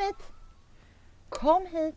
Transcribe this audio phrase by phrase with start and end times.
[0.00, 0.32] Kom hit!
[1.28, 1.96] Kom hit!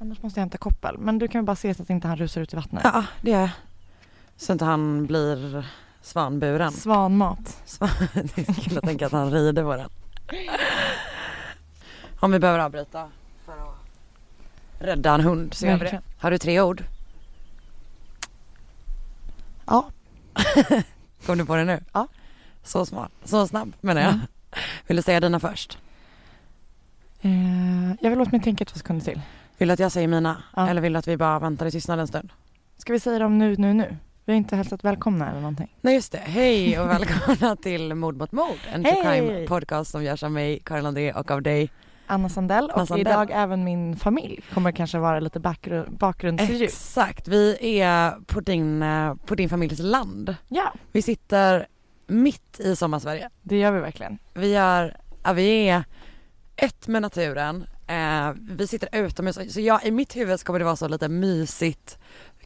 [0.00, 0.98] Annars måste jag hämta koppel.
[0.98, 2.84] Men du kan ju bara se så att inte han rusar ut i vattnet.
[2.84, 3.50] Ja, det är
[4.36, 5.66] Så inte han blir
[6.02, 6.72] svanburen.
[6.72, 7.62] Svanmat.
[7.64, 7.88] Svan...
[8.12, 9.88] det är kul att tänka att han rider på den.
[12.20, 13.10] Om vi behöver avbryta
[13.44, 13.76] för att
[14.78, 16.02] rädda en hund så gör vi det.
[16.18, 16.84] Har du tre ord?
[19.66, 19.90] Ja.
[21.26, 21.84] Kom du på det nu?
[21.92, 22.08] Ja.
[22.62, 24.12] Så smart, så snabb menar jag.
[24.12, 24.26] Mm.
[24.86, 25.78] Vill du säga dina först?
[27.20, 27.30] Eh,
[28.00, 29.20] jag vill låta mig tänka två sekunder till.
[29.58, 30.42] Vill du att jag säger mina?
[30.56, 30.68] Ja.
[30.68, 32.32] Eller vill du att vi bara väntar i tystnad en stund?
[32.76, 33.96] Ska vi säga dem nu, nu, nu?
[34.24, 35.76] Vi har inte hälsat välkomna eller någonting.
[35.80, 38.58] Nej just det, hej och välkomna till Mord mot mord.
[38.72, 41.70] En true crime podcast som görs av mig, Karin André och av dig.
[42.06, 43.06] Anna Sandell och Sandell.
[43.06, 46.62] idag även min familj kommer kanske vara lite bakgrund, bakgrundsljud.
[46.62, 50.34] Exakt, vi är på din, eh, på din familjs land.
[50.48, 51.66] Ja, Vi sitter
[52.06, 53.30] mitt i sommarsverige.
[53.42, 54.18] det gör vi verkligen.
[54.34, 55.84] Vi är, ja, vi är
[56.60, 57.66] ett med naturen.
[57.86, 61.08] Eh, vi sitter utomhus, så jag, i mitt huvud så kommer det vara så lite
[61.08, 61.98] mysigt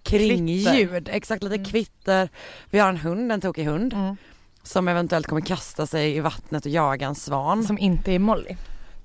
[0.02, 1.08] kringljud.
[1.12, 1.64] Exakt, lite Mm.
[1.64, 2.28] kvitter.
[2.70, 3.92] Vi har en hund, en tokig hund.
[3.92, 4.16] Mm.
[4.62, 7.64] Som eventuellt kommer kasta sig i vattnet och jaga en svan.
[7.64, 8.56] Som inte är Molly.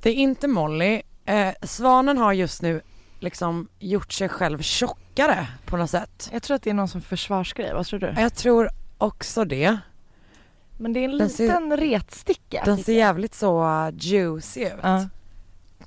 [0.02, 1.02] Det är inte Molly.
[1.26, 2.82] Eh, svanen har just nu
[3.20, 6.30] liksom gjort sig själv tjockare på något sätt.
[6.34, 8.14] Jag tror att det är någon som försvarsgrej, vad tror du?
[8.18, 9.78] Jag tror också det.
[10.80, 12.62] Men det är en Den ser- liten retsticka.
[12.66, 14.74] Den ser jävligt så uh, juicy ut.
[14.82, 15.08] Ja.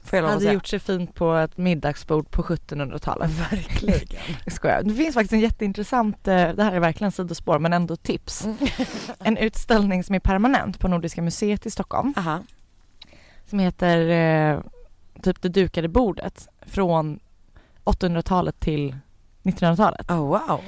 [0.04, 3.30] Får jag Hade gjort sig fint på ett middagsbord på 1700-talet.
[3.52, 4.20] Verkligen.
[4.44, 4.82] Jag skojar.
[4.82, 8.44] Det finns faktiskt en jätteintressant, eh, det här är verkligen sidospår men ändå tips.
[8.44, 8.56] Mm.
[9.18, 12.14] En utställning som är permanent på Nordiska museet i Stockholm.
[12.16, 12.38] Aha.
[13.50, 14.60] Som heter eh,
[15.22, 17.20] typ det dukade bordet från
[17.84, 18.96] 800-talet till
[19.42, 20.10] 1900-talet.
[20.10, 20.60] Oh wow.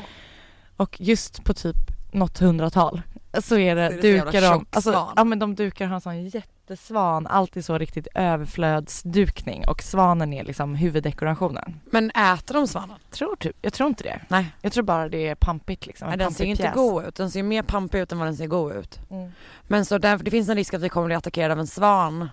[0.77, 1.77] Och just på typ
[2.13, 3.03] något hundratal
[3.41, 5.87] så är det, Så är det så jävla dukar de, alltså, ja men de dukar
[5.87, 11.81] har en sån jättesvan, alltid så riktigt överflödsdukning och svanen är liksom huvuddekorationen.
[11.91, 12.97] Men äter de svanen?
[13.11, 14.21] Tror typ, jag tror inte det.
[14.29, 14.47] Nej.
[14.63, 16.07] Jag tror bara det är pampigt liksom.
[16.07, 17.15] Nej en den ser pampig inte god ut.
[17.15, 18.99] Den ser mer pampig ut än vad den ser god ut.
[19.11, 19.31] Mm.
[19.63, 22.29] Men så där, det finns en risk att vi kommer bli attackerade av en svan.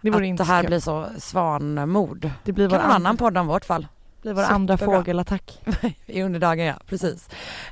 [0.00, 0.68] Det att inte det här kul.
[0.68, 2.30] blir så svanmord.
[2.44, 3.86] Det blir vår, Kan an- annan podd om vårt fall.
[4.22, 5.60] Blir vår andra fågelattack.
[6.06, 7.28] I underdagen ja, precis.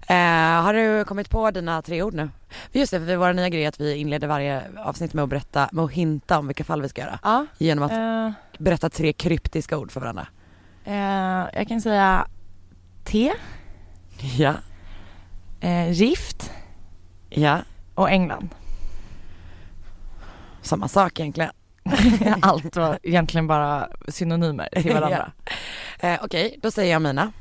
[0.09, 0.17] Eh,
[0.63, 2.31] har du kommit på dina tre ord nu?
[2.73, 5.69] Just det, för vår nya grej är att vi inleder varje avsnitt med att berätta,
[5.73, 7.19] med att hinta om vilka fall vi ska göra.
[7.23, 7.47] Ja.
[7.59, 10.27] Genom att Eh, berätta tre kryptiska ord för varandra.
[10.85, 12.27] eh, jag kan säga
[13.05, 13.33] te,
[14.37, 14.55] Ja.
[15.61, 16.51] eh, gift
[17.31, 17.59] Ja,
[17.95, 18.49] och England.
[20.63, 21.51] samma sak egentligen.
[22.43, 25.33] Allt var egentligen bara synonymer till varandra.
[26.01, 27.33] Eh, Okej, då säger jag mina.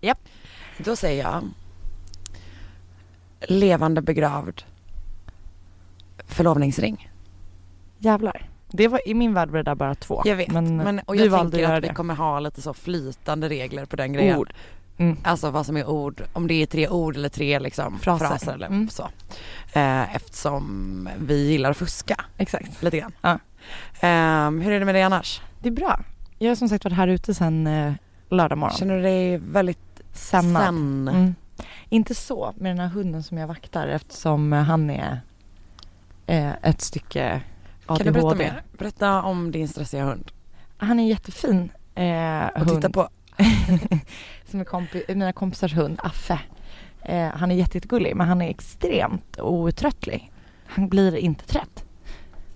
[0.00, 0.18] Japp.
[0.78, 1.42] Då säger jag
[3.48, 4.62] levande begravd
[6.26, 7.10] förlovningsring.
[7.98, 8.48] Jävlar.
[8.70, 10.22] Det var, I min värld var det där bara två.
[10.24, 11.94] Jag vet, men, men, och jag att tänker att vi det.
[11.94, 14.38] kommer ha lite så flytande regler på den grejen.
[14.38, 14.52] Ord.
[14.98, 15.16] Mm.
[15.24, 18.26] Alltså vad som är ord, om det är tre ord eller tre liksom Fraser.
[18.26, 18.88] fraser, eller Mm.
[18.88, 19.02] så.
[19.72, 22.82] Eh, eftersom vi gillar att fuska Exakt.
[22.82, 23.12] lite grann.
[23.20, 23.38] Ja.
[24.00, 25.40] Ehm, hur är det med dig annars?
[25.60, 26.00] Det är bra.
[26.38, 27.92] Jag har som sagt varit här ute sen eh,
[28.30, 28.76] lördag morgon.
[28.76, 29.78] Känner du dig väldigt
[30.12, 30.62] Sännad.
[30.64, 31.08] sen?
[31.08, 31.34] Mm.
[31.88, 35.20] Inte så med den här hunden som jag vaktar eftersom eh, han är
[36.26, 37.40] eh, ett stycke
[37.86, 38.04] Kan ADHD.
[38.04, 38.62] du berätta mer?
[38.78, 40.30] Berätta om din stressiga hund.
[40.76, 42.70] Han är jättefin eh, Och hund.
[42.82, 43.08] titta på.
[44.50, 46.40] som är kompi- mina kompisars hund, Affe.
[47.02, 50.32] Eh, han är jätte- jättegullig men han är extremt outtröttlig.
[50.66, 51.83] Han blir inte trött.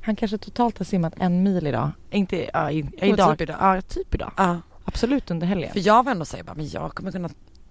[0.00, 1.90] Han kanske totalt har simmat en mil idag.
[2.10, 3.30] Inte ja, i, idag.
[3.30, 3.56] typ idag.
[3.60, 4.32] Ja, typ idag.
[4.36, 5.72] Ja, Absolut under helgen.
[5.72, 7.28] för jag var ändå bara, men jag kommer kunna,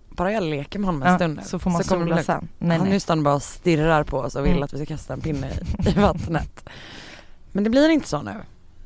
[0.09, 1.41] bara jag leker med honom en Ja, stund nu.
[1.45, 2.47] så får man det sola sen.
[2.57, 2.93] Nej, han nej.
[2.93, 4.63] nu står han bara stirrar på oss och vill Mm.
[4.63, 6.69] att vi ska kasta en pinne i, i vattnet.
[7.51, 8.33] Men det blir inte så nu.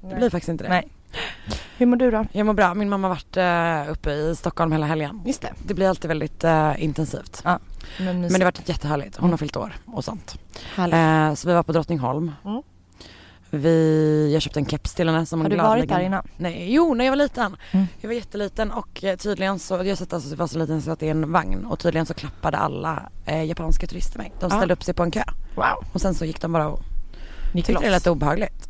[0.02, 0.70] Det blir faktiskt inte det.
[0.70, 0.88] Nej.
[1.78, 2.26] Hur mår du då?
[2.32, 2.74] Jag mår bra.
[2.74, 3.38] Min mamma har varit
[3.88, 5.22] eh, uppe i Stockholm hela helgen.
[5.26, 5.54] Just det.
[5.68, 7.42] Det blir alltid väldigt eh, intensivt.
[7.46, 7.60] Men,
[8.00, 9.18] Men det har varit jättehärligt.
[9.18, 10.36] Hon har fyllt år och sånt.
[10.78, 12.32] Eh, så vi var på Drottningholm.
[12.46, 12.62] Mm.
[13.54, 16.28] Vi, jag köpte en keps till henne som Har hon du varit där innan?
[16.38, 17.56] Nej, jo när jag var liten.
[17.72, 17.86] Mm.
[18.02, 20.98] Jag var jätteliten och eh, tydligen så, jag satt alltså, var så liten så jag
[20.98, 24.32] satt i en vagn och tydligen så klappade alla eh, japanska turister mig.
[24.40, 24.50] De Ah.
[24.50, 25.24] ställde upp sig på en kö
[25.56, 25.86] Wow.
[25.94, 26.82] och sen så gick de bara och
[27.54, 28.06] Gick tyckte det loss.
[28.06, 28.68] lät obehagligt.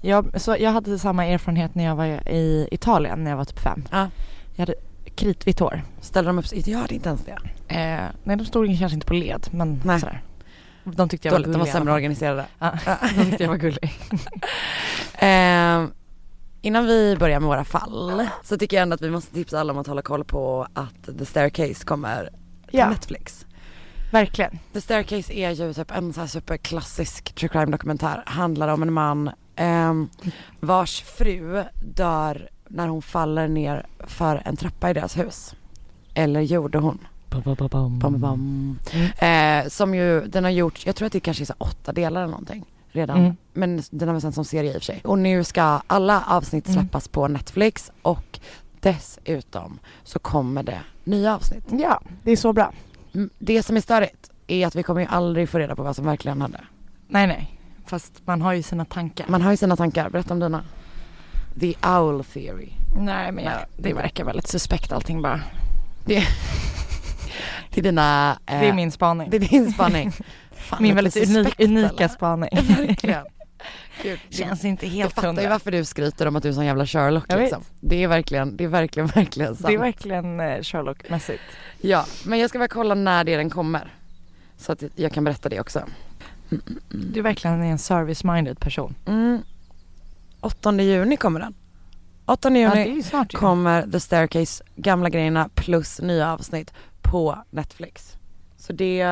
[0.00, 3.58] Jag, så jag hade samma erfarenhet när jag var i Italien när jag var typ
[3.58, 3.84] fem.
[3.90, 4.08] Ja.
[4.54, 4.74] Jag hade
[5.14, 5.82] kritvitt hår.
[6.00, 6.70] Ställde de upp sig?
[6.70, 7.38] Jag hade inte ens det.
[7.74, 10.00] Eh, nej, de stod kanske inte på led, men Nej.
[10.00, 10.22] sådär.
[10.84, 12.46] De tyckte jag var de var sämre organiserade.
[12.58, 12.72] Ja,
[13.16, 13.92] de tyckte jag var gullig.
[15.18, 15.84] Eh,
[16.62, 19.72] innan vi börjar med våra fall så tycker jag ändå att vi måste tipsa alla
[19.72, 22.30] om att hålla koll på att The Staircase kommer på
[22.70, 22.88] Ja.
[22.90, 23.46] Netflix.
[24.12, 24.58] Verkligen.
[24.72, 28.22] The Staircase är ju typ en så här superklassisk true crime dokumentär.
[28.26, 30.08] Handlar om en man ehm,
[30.60, 31.64] vars fru
[31.94, 35.54] dör när hon faller ner för en trappa i deras hus.
[36.14, 36.98] Eller gjorde hon.
[37.40, 38.78] Bam, bam, bam.
[38.92, 39.64] Mm.
[39.64, 42.20] Eh, som ju, den har gjort, jag tror att det kanske är så åtta delar
[42.22, 43.18] eller någonting redan.
[43.18, 43.36] Mm.
[43.52, 45.00] Men den har väl sänts som serie i och för sig.
[45.04, 46.80] Och nu ska alla avsnitt Mm.
[46.80, 48.40] släppas på Netflix och
[48.80, 51.64] dessutom så kommer det nya avsnitt.
[51.70, 52.72] Ja, det är så bra.
[53.14, 55.96] Mm, Det som är störigt är att vi kommer ju aldrig få reda på vad
[55.96, 56.60] som verkligen hände.
[57.08, 57.58] Nej, nej.
[57.86, 59.26] Fast man har ju sina tankar.
[59.28, 60.64] Man har ju sina tankar, berätta om dina.
[61.60, 62.68] The owl theory.
[63.00, 65.40] Nej, men jag, det verkar väldigt suspekt allting bara.
[66.04, 66.22] Det,
[67.74, 68.38] det är dina...
[68.46, 69.30] eh, Det är min spaning.
[69.30, 70.12] det är din spaning.
[70.52, 72.08] Fan, min väldigt unik, unika eller?
[72.08, 72.50] spaning.
[72.76, 73.24] Verkligen.
[74.02, 75.48] Gud, Känns inte jag helt fattar ju hundra.
[75.48, 77.62] varför du skryter om att du är sån jävla Sherlock Jag liksom.
[77.80, 79.66] Det är verkligen, det är verkligen, verkligen sant.
[79.66, 81.40] Det är verkligen eh, Sherlock-mässigt.
[81.80, 83.94] Ja, men jag ska bara kolla när det är den kommer.
[84.56, 85.82] Så att jag kan berätta det också.
[86.88, 88.94] Du är verkligen en service-minded person.
[89.06, 89.42] Mm.
[90.40, 91.54] 8 juni kommer den.
[92.32, 93.38] 8 Ja, juni ju.
[93.38, 98.16] kommer The Staircase, gamla grejerna plus nya avsnitt på Netflix.
[98.56, 99.04] Så det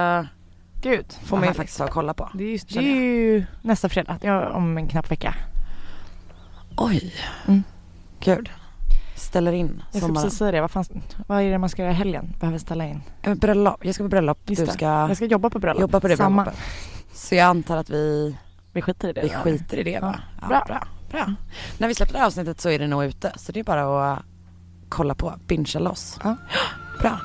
[0.82, 2.28] Gud, får man ju faktiskt ta och kolla på.
[2.34, 5.34] Det är ju, det är ju nästa fredag, är om en knapp vecka.
[6.76, 7.14] Oj,
[7.46, 7.62] Mm.
[8.20, 8.50] gud.
[9.16, 10.84] Ställer in Jag ska precis säga det, vad, fan,
[11.26, 12.34] vad är det man ska göra i helgen?
[12.40, 13.02] Behöver ställa in.
[13.36, 15.80] Bröllop, jag ska på bröllop, Just du ska Jag ska jobba på bröllop.
[15.80, 16.42] jobba på det Samma.
[16.42, 16.64] bröllopet.
[17.14, 18.36] Så jag antar att vi,
[18.72, 19.20] Vi skiter i det.
[19.22, 19.34] vi då.
[19.34, 20.20] skiter i det va?
[20.42, 20.64] Ja, bra.
[20.66, 20.86] bra.
[21.10, 21.34] Bra.
[21.78, 23.32] När vi släpper det här avsnittet så är det nog ute.
[23.36, 24.22] Så det är bara att
[24.88, 26.18] kolla på, bingea loss.
[26.22, 26.36] Ja.
[27.00, 27.20] Bra.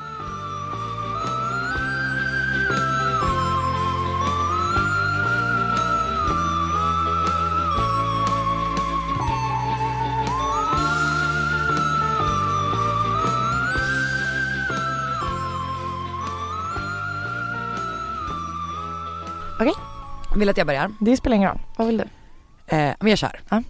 [19.60, 19.74] Okej.
[20.36, 20.92] Vill att jag börjar?
[21.00, 21.60] Det spelar ingen roll.
[21.78, 22.04] Vad vill du?
[22.68, 23.40] Eh, men jag kör.
[23.50, 23.64] Ja.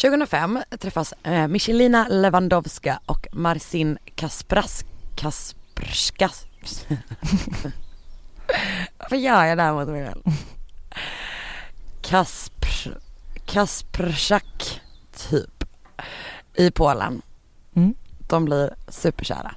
[0.00, 4.84] 2005 träffas eh, Michelina Lewandowska och Marcin Kaspras...
[5.16, 6.46] Kasperskas...
[8.98, 10.22] Varför gör jag det här mot mig själv?
[12.02, 12.98] Kaspr...
[13.46, 14.80] Kasperczak,
[15.16, 15.64] typ.
[16.54, 17.22] I Polen.
[17.74, 17.94] Mm.
[18.28, 19.54] De blir superkära.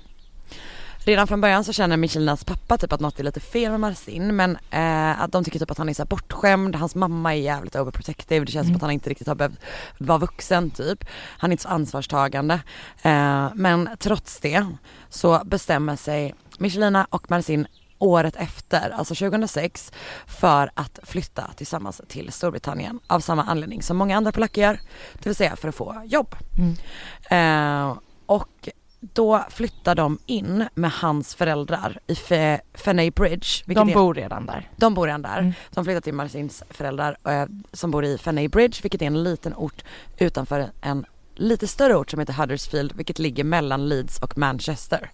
[1.06, 4.36] Redan från början så känner Michelinas pappa typ att något är lite fel med Marcin
[4.36, 7.76] men eh, att de tycker typ att han är så bortskämd, hans mamma är jävligt
[7.76, 8.76] overprotective, det känns som Mm.
[8.76, 9.60] att han inte riktigt har behövt
[9.98, 11.06] vara vuxen typ.
[11.38, 12.54] Han är inte så ansvarstagande.
[13.02, 14.66] Eh, men trots det
[15.10, 17.68] så bestämmer sig Michelina och Marcin
[18.00, 19.92] året efter, alltså 2006,
[20.28, 24.80] för att flytta tillsammans till Storbritannien av samma anledning som många andra polacker gör,
[25.14, 26.36] det vill säga för att få jobb.
[26.58, 27.90] Mm.
[27.90, 28.70] Eh, och
[29.14, 33.48] då flyttar de in med hans föräldrar i Fe- Feney Bridge.
[33.66, 34.70] De är- bor redan där.
[34.78, 35.40] de bor redan där.
[35.40, 35.54] Mm.
[35.72, 39.54] De flyttar till Marcins föräldrar eh, som bor i Feney Bridge vilket är en liten
[39.56, 39.84] ort
[40.18, 41.06] utanför en
[41.36, 45.12] lite större ort som heter Huddersfield vilket ligger mellan Leeds och Manchester.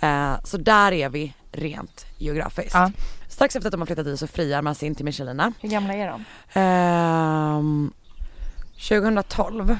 [0.00, 2.74] Eh, så där är vi rent geografiskt.
[2.74, 2.90] Ja.
[3.28, 5.52] Strax efter att de har flyttat dit så friar Marcin till Michelina.
[5.60, 6.24] Hur gamla är de?
[6.60, 7.92] Ehm,
[8.88, 9.76] 2012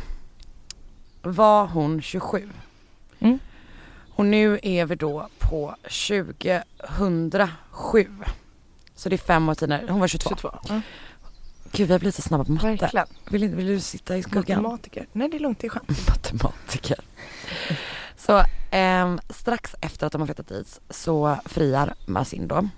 [1.22, 2.48] var hon 27.
[3.24, 3.38] Mm.
[4.16, 8.08] Och nu är vi då på 2007.
[8.94, 9.84] Så det är fem år tidigare.
[9.88, 10.28] Hon var 22.
[10.30, 10.50] 22.
[10.68, 10.80] Ja.
[11.72, 12.66] Gud vi har blivit så snabba på matte.
[12.66, 13.06] Verkligen.
[13.30, 14.62] Vill, inte- vill du sitta i skuggan?
[14.62, 15.06] Matematiker.
[15.12, 15.88] Nej det är lugnt, det är skönt.
[16.08, 16.98] Matematiker.
[18.16, 22.68] Så ehm, strax efter att de har flyttat dit så friar Marcin då.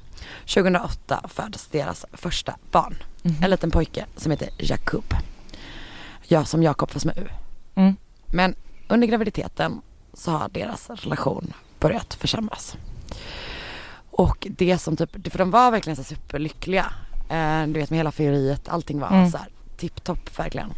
[0.47, 2.97] 2008 föds deras första barn.
[3.23, 3.35] Mhm.
[3.43, 5.15] En liten pojke som heter Jakub.
[6.23, 7.27] Ja, som Jakob fast med U.
[7.75, 7.97] Mm.
[8.27, 8.55] Men
[8.89, 9.81] under graviditeten
[10.17, 12.77] så har deras relation börjat försämras.
[14.11, 16.87] Och det som typ, för de var verkligen så superlyckliga.
[17.31, 19.31] Eh, du vet med hela fylleriet, allting var Mm.
[19.31, 20.73] så här tipptopp verkligen.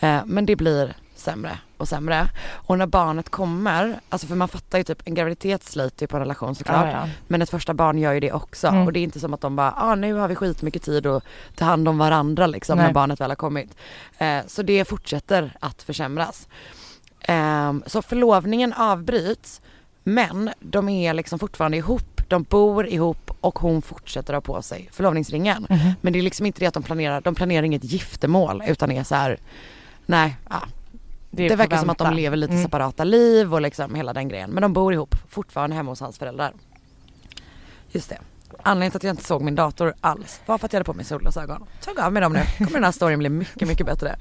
[0.00, 2.28] Eh, men det blir sämre och sämre.
[2.50, 6.16] Och när barnet kommer, alltså för man fattar ju typ en graviditet sliter ju på
[6.16, 6.86] en relation såklart.
[6.86, 7.08] Ja, ja.
[7.28, 8.86] Men ett första barn gör ju det också Mm.
[8.86, 11.22] och det är inte som att de bara, ah, nu har vi skitmycket tid att
[11.56, 12.86] ta hand om varandra liksom Nej.
[12.86, 13.76] när barnet väl har kommit.
[14.18, 16.48] Eh, så det fortsätter att försämras.
[17.22, 19.60] Ehm, så förlovningen avbryts
[20.04, 24.88] men de är liksom fortfarande ihop, de bor ihop och hon fortsätter ha på sig
[24.92, 25.66] förlovningsringen.
[25.70, 25.92] Mhm.
[26.00, 29.04] Men det är liksom inte det att de planerar, de planerar inget giftermål utan är
[29.04, 29.38] så här,
[30.06, 30.62] nej, ja,
[31.30, 32.64] det, är verkar som att de lever lite Mm.
[32.64, 34.50] separata liv och liksom hela den grejen.
[34.50, 36.52] Men de bor ihop fortfarande hemma hos hans föräldrar.
[37.92, 38.18] Just det.
[38.62, 40.94] Anledningen till att jag inte såg min dator alls var för att jag hade på
[40.94, 41.64] mig solglasögon.
[41.84, 42.42] Tog av mig dem nu.
[42.58, 44.16] kommer den här storyn bli mycket, mycket bättre.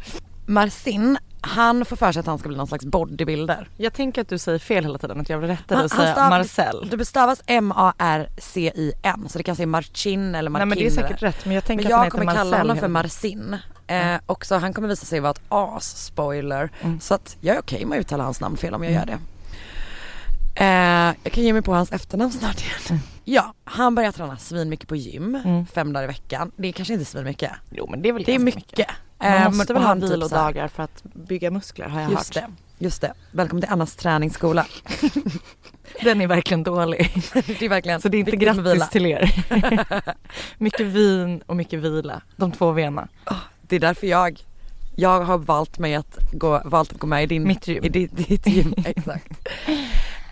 [0.46, 3.70] Marcin, han får för sig att han ska bli någon slags bodybuilder.
[3.78, 6.14] Jag tänker att du säger fel hela tiden, att jag vill rätta dig och säga
[6.16, 6.88] stav- Marcel.
[6.92, 10.68] Det bestavas M-A-R-C-I-N så det kan säga Marcin eller Marcin.
[10.68, 12.26] Nej men det är säkert rätt men jag tänker Men att han jag heter kommer
[12.26, 12.88] Marcel kalla honom för.
[12.88, 13.58] Marcin.
[13.88, 16.70] Eh, också han kommer visa sig vara ett as-spoiler.
[16.82, 17.00] Mm.
[17.00, 19.18] Så att jag är okej med att uttala hans namn fel om jag gör det.
[20.56, 22.74] Eh, jag kan ge mig på hans efternamn snart igen.
[22.90, 23.02] Mm.
[23.24, 25.66] Ja, han börjar träna svin mycket på gym, Mm.
[25.66, 26.52] fem dagar i veckan.
[26.56, 27.52] Det är kanske inte svin mycket.
[27.72, 28.88] Jo men det är väl Det är ganska mycket.
[29.20, 32.46] Man Eh, måste väl ha typ vilodagar för att bygga muskler har jag Just hört.
[32.78, 33.14] det, just det.
[33.32, 34.66] Välkommen till Annas träningsskola.
[36.04, 37.12] Den är verkligen dålig.
[37.34, 38.76] det är verkligen Så det är inte med vila.
[38.76, 39.46] grattis till er.
[40.58, 42.22] mycket vin och mycket vila.
[42.36, 43.08] De två vena.
[43.62, 44.40] Det är därför jag,
[44.96, 47.84] jag har valt mig att gå, valt att gå med i din, Mitt gym.
[47.84, 48.74] i ditt, ditt gym.
[48.86, 49.48] Exakt.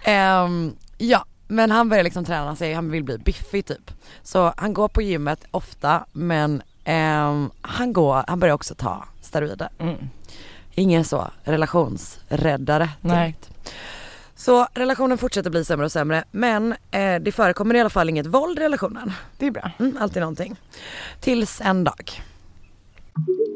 [0.03, 3.91] Ehm, ja, men han börjar liksom träna sig, han vill bli biffig typ.
[4.23, 9.69] Så han går på gymmet ofta men ehm, han, går, han börjar också ta steroider.
[9.79, 10.09] Mm.
[10.71, 13.17] Ingen så relationsräddare Nej.
[13.17, 13.49] direkt.
[14.35, 18.25] Så relationen fortsätter bli sämre och sämre men eh, det förekommer i alla fall inget
[18.25, 19.11] våld i relationen.
[19.37, 19.71] Det är bra.
[19.79, 20.55] Mm, alltid någonting.
[21.19, 22.21] Tills en dag.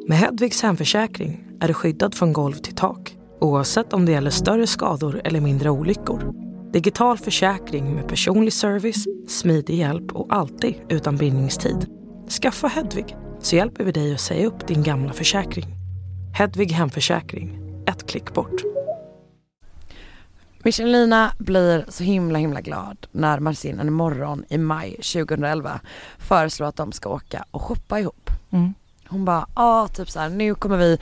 [0.08, 4.68] Med Hedvigs hemförsäkring är du skyddad från golv till tak oavsett om det gäller större
[4.68, 6.34] skador eller mindre olyckor.
[6.74, 11.88] Digital försäkring med personlig service, smidig hjälp och alltid utan bindningstid.
[12.42, 15.66] Skaffa Hedvig så hjälper vi dig att säga upp din gamla försäkring.
[16.34, 18.62] Hedvig hemförsäkring, ett klick bort.
[20.64, 25.80] Michelina blir så himla himla glad när Marcin en morgon i maj 2011
[26.18, 28.30] föreslår att de ska åka och shoppa ihop.
[28.52, 28.74] Mm.
[29.08, 30.98] Hon bara, ja typ så här, nu kommer vi,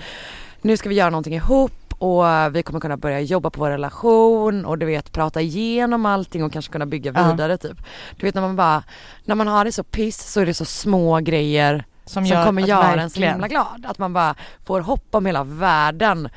[0.61, 2.23] nu ska vi göra någonting ihop och
[2.55, 6.53] vi kommer kunna börja jobba på vår relation och du vet prata igenom allting och
[6.53, 7.77] kanske kunna bygga vidare typ.
[8.17, 8.83] Du vet när man bara,
[9.25, 12.45] när man har det så piss så är det så små grejer Som, som, gör
[12.45, 13.85] kommer göra en så himla glad.
[13.87, 14.35] Att man bara
[14.65, 16.29] får hopp om hela världen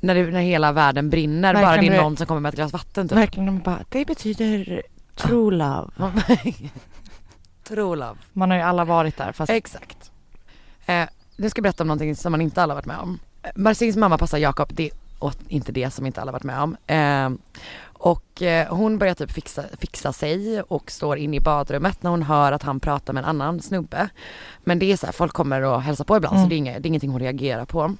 [0.00, 1.54] när, det, när hela världen brinner.
[1.54, 3.18] bara Verkligen, det är någon som kommer med ett glas vatten typ.
[3.18, 4.82] Verkligen, de bara, det betyder
[5.14, 5.90] true love.
[7.68, 8.16] True love.
[8.32, 10.10] Man har ju alla varit där fast Exakt.
[10.86, 13.18] Eh, nu ska jag berätta om någonting som man inte alla varit med om.
[13.42, 16.76] Eh, Marcins mamma passar Jakob, det är inte det som inte alla varit med om.
[16.86, 17.30] Eh,
[18.10, 22.22] och eh, hon börjar typ fixa, fixa sig och står inne i badrummet när hon
[22.22, 24.08] hör att han pratar med en annan snubbe.
[24.64, 26.44] Men det är så här, folk kommer och hälsar på ibland Mm.
[26.44, 27.94] så det är, inget, det är ingenting hon reagerar på.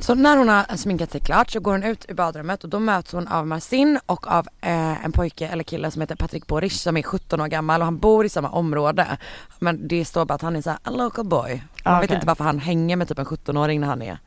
[0.00, 2.78] Så när hon har sminkat sig klart så går hon ut ur badrummet och då
[2.78, 6.76] möts hon av Marcin och av eh, en pojke eller kille som heter Patrik Borish
[6.82, 9.06] som är 17 år gammal och han bor i samma område.
[9.58, 11.62] Men det står bara att han är så här, a local boy.
[11.84, 14.18] Man Ah, vet inte varför han hänger med typ en 17-åring när han är,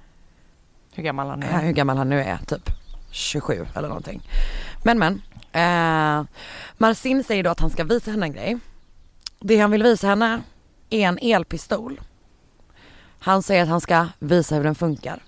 [0.94, 1.62] hur gammal han eh, är.
[1.62, 2.70] hur gammal han nu är, typ
[3.12, 4.22] 27 eller någonting.
[4.84, 5.22] Men men,
[5.52, 6.26] eh,
[6.78, 8.58] Marcin säger då att han ska visa henne en grej.
[9.40, 10.42] Det han vill visa henne
[10.90, 12.02] är en elpistol.
[13.20, 15.24] Han säger att han ska visa hur den funkar.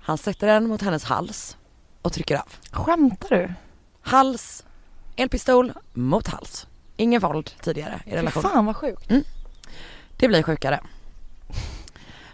[0.00, 1.56] Han sätter den mot hennes hals
[2.02, 2.48] och trycker av.
[2.70, 3.52] Skämtar du?
[4.00, 4.64] Hals,
[5.16, 6.66] elpistol mot hals.
[6.96, 8.50] Ingen våld tidigare i Fy relationen.
[8.50, 9.08] fan vad sjukt.
[10.16, 10.80] Det blir sjukare.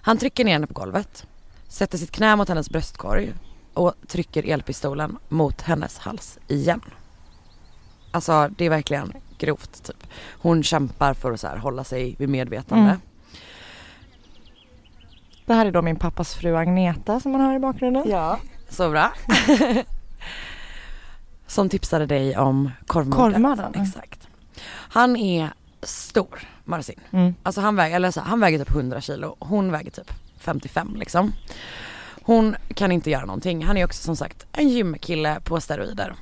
[0.03, 1.27] Han trycker ner henne på golvet,
[1.69, 3.35] sätter sitt knä mot hennes bröstkorg
[3.79, 6.81] och trycker elpistolen mot hennes hals igen.
[8.11, 10.07] Alltså det är verkligen grovt typ.
[10.31, 12.85] Hon kämpar för att så här, hålla sig vid medvetande.
[12.85, 13.01] Mm.
[15.47, 18.05] Det här är då min pappas fru Agneta som man hör i bakgrunden.
[18.07, 18.39] Ja.
[18.69, 19.13] Så bra.
[21.47, 23.19] Som tipsade dig om korvmordet.
[23.19, 23.83] Korvmördaren.
[23.83, 24.29] Exakt.
[24.69, 25.51] Han är
[25.83, 27.01] stor, Marcin.
[27.11, 27.35] Mm.
[27.43, 31.33] Alltså han väger, eller så, han väger typ 100 kilo, hon väger typ 55 liksom.
[32.29, 33.65] Hon kan inte göra någonting.
[33.65, 36.15] Han är också som sagt en gymkille på steroider.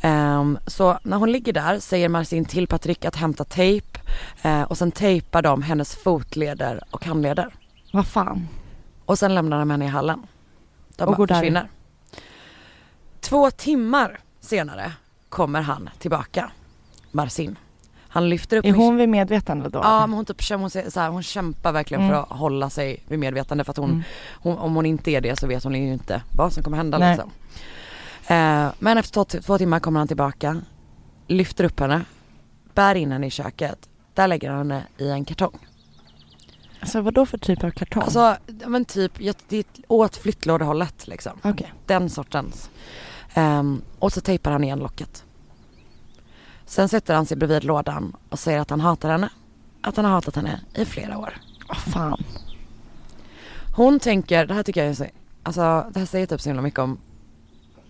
[0.00, 4.00] Ehm, så när hon ligger där säger Marcin till Patrik att hämta tejp
[4.42, 7.54] eh, och sen tejpar de hennes fotleder och handleder.
[7.92, 8.48] Vad fan.
[9.04, 10.26] Och sen lämnar de henne i hallen.
[10.96, 11.34] De Och bara går där.
[11.34, 11.70] försvinner.
[13.20, 14.92] Två timmar senare
[15.28, 16.50] kommer han tillbaka.
[17.10, 17.56] Marcin.
[18.14, 19.78] Han lyfter upp Är hon vid medvetande då?
[19.82, 22.14] Ja men hon, typ, hon, så här, hon kämpar verkligen Mm.
[22.14, 24.02] för att hålla sig vid medvetande för att hon, Mm.
[24.32, 26.98] hon, om hon inte är det så vet hon ju inte vad som kommer hända
[26.98, 27.10] Nej.
[27.16, 27.30] liksom.
[28.26, 30.60] Eh, men efter två, två timmar kommer han tillbaka,
[31.26, 32.04] lyfter upp henne,
[32.74, 33.88] bär in henne i köket.
[34.14, 35.58] Där lägger han henne i en kartong.
[36.80, 38.02] Alltså vad då för typ av kartong?
[38.02, 41.32] Alltså men typ, ja, det är åt flyttlådehållet liksom.
[41.44, 41.72] Okej.
[41.86, 42.70] Den sortens.
[43.34, 45.24] Ehm, och så tejpar han igen locket.
[46.66, 49.30] Sen sätter han sig bredvid lådan och säger att han hatar henne.
[49.80, 51.36] Att han har hatat henne i flera år.
[51.68, 52.24] Vad fan.
[53.76, 55.06] Hon tänker, det här tycker jag är så,
[55.42, 56.98] alltså det här säger typ så himla mycket om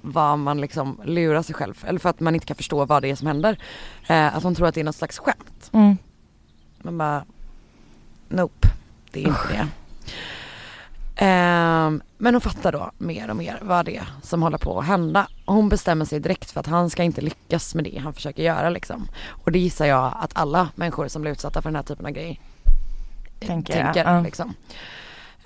[0.01, 1.85] vad man liksom lurar sig själv.
[1.87, 3.59] Eller för att man inte kan förstå vad det är som händer.
[4.07, 5.71] Eh, att hon tror att det är något slags skämt.
[5.73, 5.97] Mm.
[6.83, 7.25] Man bara,
[8.29, 8.69] nope,
[9.11, 9.69] det är inte det.
[11.17, 14.87] Ehm, men hon fattar då mer och mer vad det är som håller på att
[14.87, 15.27] hända.
[15.45, 18.43] Och hon bestämmer sig direkt för att han ska inte lyckas med det han försöker
[18.43, 19.09] göra liksom.
[19.29, 22.13] Och det gissar jag att alla människor som blir utsatta för den här typen av
[22.13, 22.39] grejer
[23.41, 24.21] Tänker tänker ja.
[24.21, 24.55] liksom.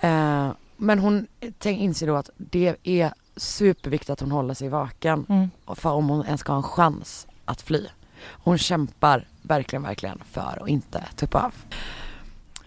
[0.00, 1.26] Eh, men hon
[1.64, 5.50] inser då att det är superviktigt att hon håller sig vaken Mm.
[5.74, 7.86] för om hon ens ska ha en chans att fly.
[8.22, 11.54] Hon kämpar verkligen, verkligen för att inte tuppa av.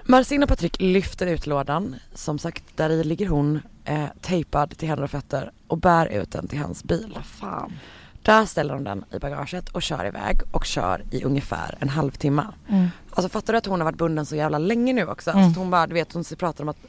[0.10, 1.96] Marcin och Patrik lyfter ut lådan.
[2.13, 6.32] Som sagt, där i ligger hon eh, tejpad till händer och fötter och bär ut
[6.32, 7.20] den till hans bil.
[7.24, 7.74] Fan.
[8.22, 12.48] Där ställer de den i bagaget och kör iväg och kör i ungefär en halvtimme.
[12.70, 12.88] Mm.
[13.10, 15.32] Alltså fattar du att hon har varit bunden så jävla länge nu också?
[15.32, 15.44] Mm.
[15.44, 16.82] Så att hon bara, du vet hon pratar om att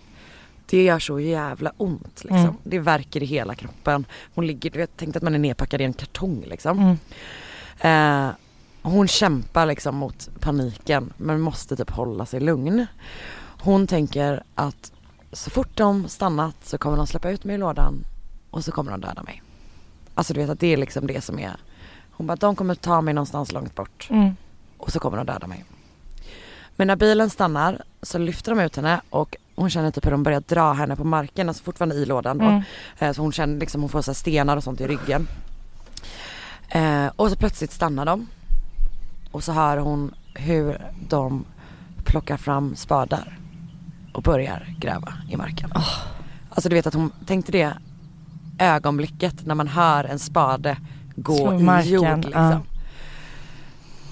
[0.67, 2.39] det gör så jävla ont liksom.
[2.39, 2.55] Mm.
[2.63, 4.07] Det verkar i hela kroppen.
[4.35, 6.79] Hon ligger, du vet, tänk att man är nedpackad i en kartong liksom.
[7.81, 8.27] Mm.
[8.29, 8.35] Eh,
[8.83, 12.87] hon kämpar liksom mot paniken men måste typ hålla sig lugn.
[13.63, 14.93] Hon tänker att
[15.33, 18.05] så fort de stannat så kommer de släppa ut mig i lådan
[18.51, 19.43] och så kommer de döda mig.
[20.15, 21.57] Alltså du vet att det är liksom det som är
[22.11, 24.37] Hon bara de kommer ta mig någonstans långt bort Mm.
[24.79, 25.65] och så kommer de döda mig.
[26.77, 30.23] Men när bilen stannar så lyfter de ut henne och hon känner typ hur de
[30.23, 32.45] börjar dra henne på marken, alltså fortfarande i lådan då.
[32.45, 32.63] Mm.
[32.99, 35.29] Eh, Så hon känner liksom, hon får så stenar och sånt i ryggen.
[36.69, 38.27] Eh, och så plötsligt stannar de.
[39.31, 41.45] Och så hör hon hur de
[42.05, 43.39] plockar fram spadar
[44.13, 45.73] och börjar gräva i marken.
[46.51, 47.75] Alltså du vet att hon tänkte det
[48.59, 50.77] ögonblicket när man hör en spade
[51.17, 52.63] gå Slå i i marken, jord liksom.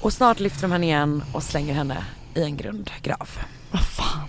[0.00, 3.28] Och snart lyfter de henne igen och slänger henne i en grundgrav.
[3.70, 4.28] Vad fan.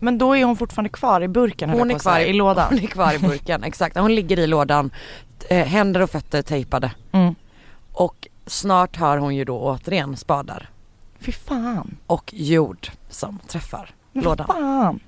[0.00, 2.66] Men då är hon fortfarande kvar i burken Hon är kvar i lådan.
[2.68, 3.98] Hon är kvar i burken, exakt.
[3.98, 4.90] Hon ligger i lådan,
[5.48, 6.92] eh, händer och fötter tejpade.
[7.12, 7.34] Mm.
[7.92, 10.68] Och snart hör hon ju då återigen spadar
[11.20, 11.96] Fy fan.
[12.06, 14.46] och jord som träffar Men lådan.
[14.46, 15.00] fan.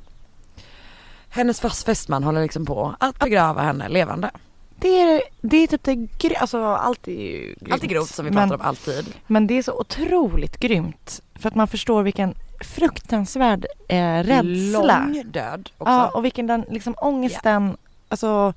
[1.29, 4.31] Hennes fast fästman håller liksom på att begrava henne levande.
[4.79, 7.73] Det är, det är typ det gry- alltså allt är ju grymt.
[7.73, 9.15] Allt är grovt som vi men, pratar om alltid.
[9.27, 11.21] Men det är så otroligt grymt.
[11.35, 14.99] För att man förstår vilken fruktansvärd eh, rädsla.
[14.99, 15.93] Lång död också.
[15.93, 17.77] Ja, och vilken den liksom ångesten,
[18.09, 18.55] alltså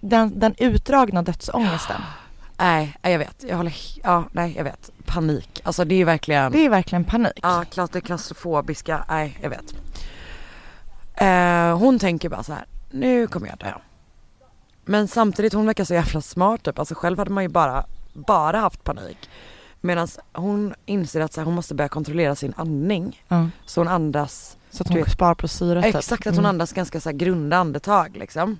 [0.00, 2.00] den, den utdragna dödsångesten.
[2.58, 3.44] Nej, jag vet.
[3.48, 4.90] Jag håller, ja, nej jag vet.
[5.06, 5.60] Panik.
[5.64, 6.52] Alltså det är verkligen.
[6.52, 7.38] Det är verkligen panik.
[7.42, 9.04] Ja, klart det är klaustrofobiska.
[9.08, 9.74] Nej, jag vet.
[11.14, 13.72] Eh, hon tänker bara så här, nu kommer jag dö.
[14.84, 16.78] Men samtidigt, hon verkar så jävla smart typ.
[16.78, 19.30] Alltså själv hade man ju bara, bara haft panik.
[19.80, 23.22] Medan hon inser att så här, hon måste börja kontrollera sin andning.
[23.28, 23.48] Ja.
[23.66, 25.84] Så hon andas, Så att hon vet- sparar på syret.
[25.84, 25.94] typ.
[25.94, 26.48] exakt att hon Mm.
[26.48, 28.58] andas ganska så här grunda andetag liksom.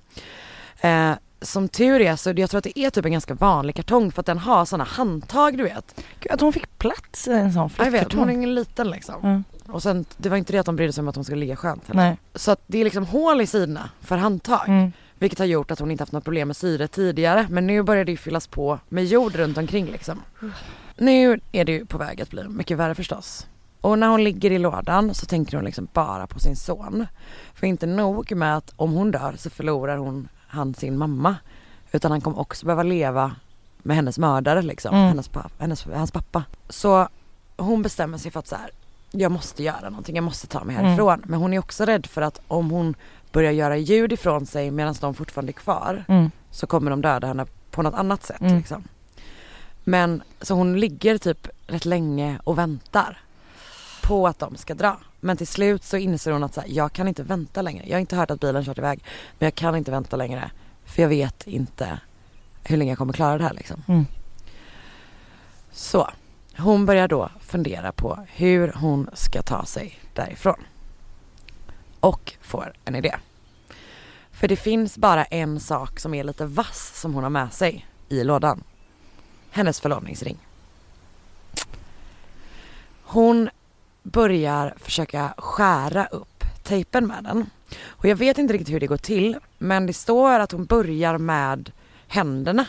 [0.81, 1.11] Eh,
[1.45, 4.19] som tur är så jag tror att det är typ en ganska vanlig kartong för
[4.19, 6.03] att den har sådana handtag du vet.
[6.19, 8.19] Gud, att hon fick plats i en sån Jag vet, flyttkartong.
[8.19, 9.15] hon är ingen liten liksom.
[9.67, 9.73] Ja.
[9.73, 11.55] Och sen, det var inte det att de brydde sig om att hon skulle ligga
[11.55, 12.01] skönt heller.
[12.03, 12.17] Nej.
[12.35, 14.67] Så att det är liksom hål i sidorna för handtag.
[14.67, 14.91] Mm.
[15.19, 17.47] Vilket har gjort att hon inte haft något problem med syret tidigare.
[17.49, 20.21] Men nu börjar det ju fyllas på med jord runt omkring liksom.
[20.97, 23.47] Nu är det ju på väg att bli mycket värre förstås.
[23.81, 27.07] Och när hon ligger i lådan så tänker hon liksom bara på sin son.
[27.53, 31.35] För inte nog med att om hon dör så förlorar hon han sin mamma.
[31.91, 33.35] Utan han kommer också behöva leva
[33.77, 34.95] med hennes mördare liksom.
[34.95, 35.07] Mm.
[35.07, 36.43] Hennes, pa- hennes, hans pappa.
[36.69, 37.07] Så
[37.57, 38.69] hon bestämmer sig för att så här,
[39.11, 40.85] jag måste göra någonting, jag måste ta mig Mm.
[40.87, 41.21] härifrån.
[41.25, 42.95] Men hon är också rädd för att om hon
[43.31, 46.31] börjar göra ljud ifrån sig medan de fortfarande är kvar Mm.
[46.51, 48.57] så kommer de döda henne på något annat sätt Mm.
[48.57, 48.83] liksom.
[49.83, 53.17] Men så hon ligger typ rätt länge och väntar
[54.07, 54.97] på att de ska dra.
[55.19, 57.83] Men till slut så inser hon att så här, jag kan inte vänta längre.
[57.87, 59.03] Jag har inte hört att bilen kört iväg
[59.39, 60.51] men jag kan inte vänta längre
[60.85, 61.99] för jag vet inte
[62.63, 63.83] hur länge jag kommer klara det här liksom.
[63.87, 64.05] Mm.
[65.71, 66.09] Så
[66.57, 70.65] hon börjar då fundera på hur hon ska ta sig därifrån.
[71.99, 73.15] Och får en idé.
[74.31, 77.87] För det finns bara en sak som är lite vass som hon har med sig
[78.09, 78.63] i lådan.
[79.49, 80.37] Hennes förlovningsring.
[83.03, 83.49] Hon
[84.05, 87.49] börjar försöka skära upp tejpen med den.
[87.87, 91.17] Och jag vet inte riktigt hur det går till men det står att hon börjar
[91.17, 91.71] med
[92.07, 92.65] händerna.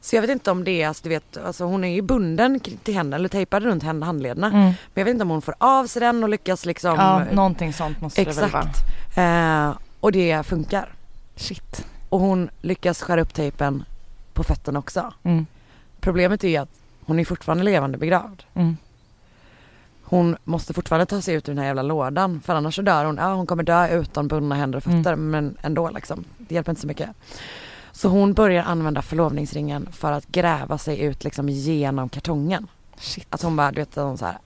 [0.00, 2.60] Så jag vet inte om det är, alltså, du vet, alltså hon är ju bunden
[2.60, 4.46] till händerna eller tejpad runt handlederna.
[4.46, 4.60] Mm.
[4.60, 7.72] Men jag vet inte om hon får av sig den och lyckas liksom Ja, någonting
[7.72, 8.62] sånt måste det väl vara.
[8.62, 9.18] Exakt.
[9.18, 10.88] Eh, och det funkar.
[11.36, 11.86] Shit.
[12.08, 13.84] Och hon lyckas skära upp tejpen
[14.32, 15.12] på fötterna också.
[15.22, 15.46] Mm.
[16.00, 16.70] Problemet är ju att
[17.04, 18.42] hon är fortfarande levande begravd.
[18.54, 18.76] Mm.
[20.14, 23.04] Hon måste fortfarande ta sig ut ur den här jävla lådan för annars så dör
[23.04, 23.16] hon.
[23.16, 25.30] Ja hon kommer dö utan bundna händer och fötter Mm.
[25.30, 26.24] men ändå liksom.
[26.38, 27.10] Det hjälper inte så mycket.
[27.92, 32.66] Så hon börjar använda förlovningsringen för att gräva sig ut liksom genom kartongen.
[32.98, 33.26] Shit.
[33.30, 34.38] Att hon bara, du vet, hon så här,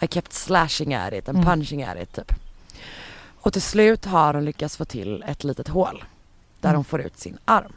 [0.00, 1.48] I kept slashing at it and Mm.
[1.50, 2.32] punching at it typ.
[3.40, 6.04] Och till slut har hon lyckats få till ett litet hål
[6.60, 6.76] där Mm.
[6.76, 7.72] hon får ut sin arm.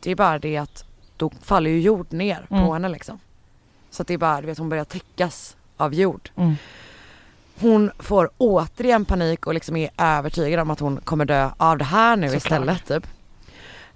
[0.00, 0.84] Det är bara det att
[1.16, 2.66] då faller ju jord ner Mm.
[2.66, 3.18] på henne liksom.
[3.90, 6.30] Så att det är bara, du vet hon börjar täckas av jord.
[6.36, 6.56] Mm.
[7.60, 11.84] Hon får återigen panik och liksom är övertygad om att hon kommer dö av det
[11.84, 12.42] här nu Såklart.
[12.44, 13.06] istället typ.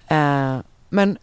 [0.06, 1.18] Eh, men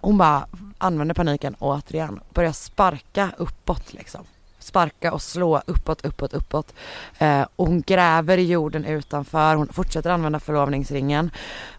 [0.00, 0.46] hon bara
[0.78, 4.24] använder paniken återigen, börjar sparka uppåt liksom.
[4.58, 6.74] Sparka och slå uppåt, uppåt, uppåt.
[7.18, 11.30] Eh, och hon gräver i jorden utanför, hon fortsätter använda förlovningsringen.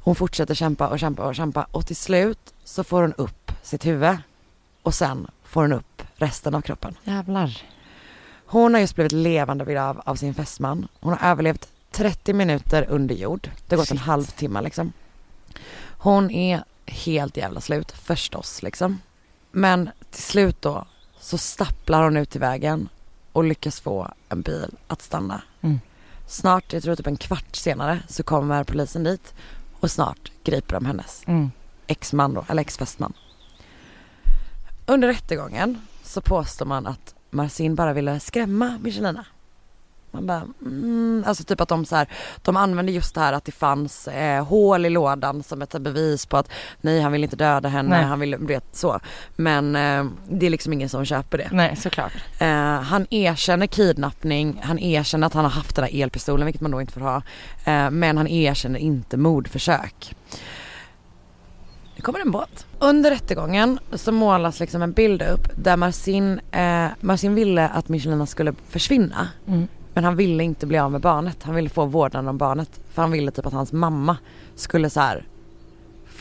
[0.04, 3.86] Hon fortsätter kämpa och kämpa och kämpa och till slut så får hon upp sitt
[3.86, 4.18] huvud.
[4.84, 6.96] Och sen får hon upp resten av kroppen.
[7.04, 7.62] Jävlar.
[8.50, 10.88] Hon har just blivit levande begravd av sin fästman.
[11.00, 13.50] Hon har överlevt 30 minuter under jord.
[13.68, 14.06] Det har gått en Shit.
[14.06, 14.94] halvtimme liksom.
[16.00, 19.02] Hon är helt jävla slut förstås liksom.
[19.52, 20.86] Men till slut då
[21.20, 22.90] så stapplar hon ut till vägen
[23.32, 25.42] och lyckas få en bil att stanna.
[25.62, 25.80] Mm.
[26.28, 29.34] Snart, jag tror typ en kvart senare, så kommer polisen dit
[29.80, 31.52] och snart griper de hennes Mm.
[31.88, 33.14] exman då, eller exfästman.
[34.86, 39.26] Under rättegången så påstår man att Marcin bara ville skrämma Michelina.
[40.12, 42.08] Man bara, mm, alltså typ att de så här,
[42.42, 46.26] de använde just det här att det fanns eh, hål i lådan som ett bevis
[46.26, 46.50] på att
[46.82, 48.04] nej han vill inte döda henne, Nej.
[48.04, 49.00] han vill, du vet så.
[49.36, 51.50] Men eh, det är liksom ingen som köper det.
[51.52, 52.14] Nej, såklart.
[52.40, 56.72] Eh, han erkänner kidnappning, han erkänner att han har haft den här elpistolen vilket man
[56.72, 57.22] då inte får ha.
[57.66, 60.16] Eh, men han erkänner inte mordförsök.
[61.98, 62.66] Nu kommer en båt.
[62.80, 68.26] Under rättegången så målas liksom en bild upp där Marcin, eh, Marcin ville att Michelina
[68.26, 69.28] skulle försvinna.
[69.48, 69.68] Mm.
[69.94, 71.44] Men han ville inte bli av med barnet.
[71.44, 72.80] Han ville få vårdnaden om barnet.
[72.94, 74.18] För han ville typ att hans mamma
[74.56, 75.26] skulle så här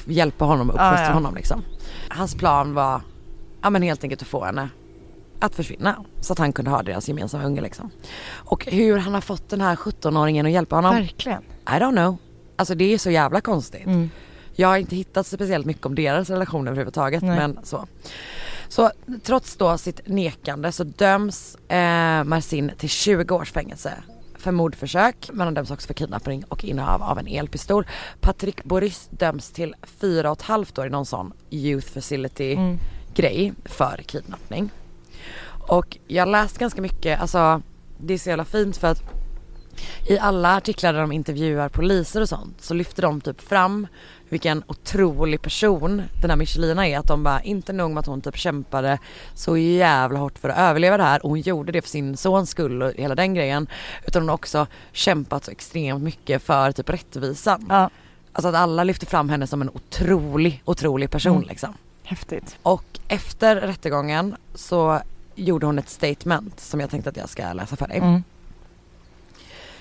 [0.04, 1.12] hjälpa honom och uppfostra Ah, ja.
[1.12, 1.62] honom liksom.
[2.08, 3.00] Hans plan var,
[3.62, 4.68] ja men helt enkelt att få henne
[5.40, 6.04] att försvinna.
[6.20, 7.90] Så att han kunde ha deras gemensamma unge liksom.
[8.30, 11.42] Och hur han har fått den här 17-åringen att hjälpa honom, Verkligen.
[11.42, 12.16] I don't know.
[12.56, 13.86] Alltså det är så jävla konstigt.
[13.86, 14.10] Mm.
[14.58, 17.36] Jag har inte hittat speciellt mycket om deras relation överhuvudtaget Nej.
[17.36, 17.86] men så.
[18.68, 18.90] Så
[19.22, 23.92] trots då sitt nekande så döms eh, Marcin till 20 års fängelse
[24.38, 27.86] för mordförsök men han döms också för kidnappning och innehav av en elpistol.
[28.20, 32.78] Patrick Boris döms till fyra och ett halvt år i någon sån youth facility Mm.
[33.14, 34.70] grej för kidnappning.
[35.68, 37.62] Och jag har läst ganska mycket, alltså
[37.98, 39.02] det är så jävla fint för att
[40.06, 43.86] i alla artiklar där de intervjuar poliser och sånt så lyfter de typ fram
[44.28, 46.98] vilken otrolig person den här Michelina är.
[46.98, 48.98] Att de bara, inte nog med att hon typ kämpade
[49.34, 52.50] så jävla hårt för att överleva det här och hon gjorde det för sin sons
[52.50, 53.66] skull och hela den grejen.
[54.06, 57.66] Utan hon har också kämpat så extremt mycket för typ rättvisan.
[57.68, 57.90] Ja,
[58.32, 61.48] Alltså att alla lyfter fram henne som en otrolig, otrolig person Mm.
[61.48, 61.74] liksom.
[62.02, 62.56] häftigt.
[62.62, 65.00] Och efter rättegången så
[65.34, 67.98] gjorde hon ett statement som jag tänkte att jag ska läsa för dig.
[67.98, 68.22] Mm.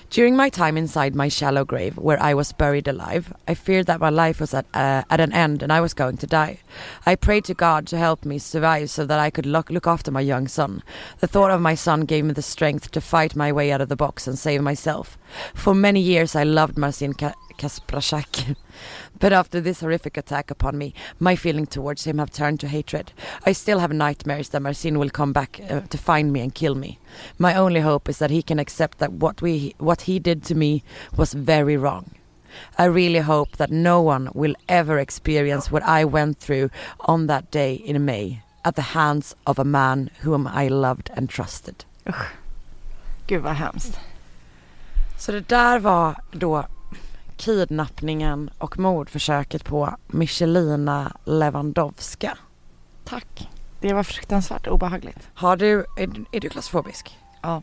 [0.08, 4.00] During my time inside my shallow grave, where I was buried alive, I feared that
[4.00, 6.60] my life was at, uh, at an end and I was going to die.
[7.04, 10.10] I prayed to God to help me survive so that I could look, look after
[10.12, 10.82] my young son.
[11.18, 13.88] The thought of my son gave me the strength to fight my way out of
[13.88, 15.18] the box and save myself.
[15.54, 18.56] For many years I loved Marcin Ka- Kaspraszak.
[19.18, 23.12] But after this horrific attack upon me, my feeling towards him have turned to hatred.
[23.44, 26.74] I still have nightmares that Marcin will come back uh, to find me and kill
[26.74, 26.98] me.
[27.38, 30.54] My only hope is that he can accept that what we what he did to
[30.54, 30.82] me
[31.16, 32.04] was very wrong.
[32.78, 37.50] I really hope that no one will ever experience what I went through on that
[37.50, 41.84] day in May at the hands of a man whom I loved and trusted.
[43.26, 43.98] Gud vad hemskt.
[45.18, 46.66] Så det där var då
[47.36, 52.38] kidnappningen och mordförsöket på Michelina Lewandowska.
[53.04, 53.48] Tack.
[53.80, 55.28] Det var fruktansvärt obehagligt.
[55.34, 57.18] Har du, är, du- är du klaustrofobisk?
[57.42, 57.62] Ja.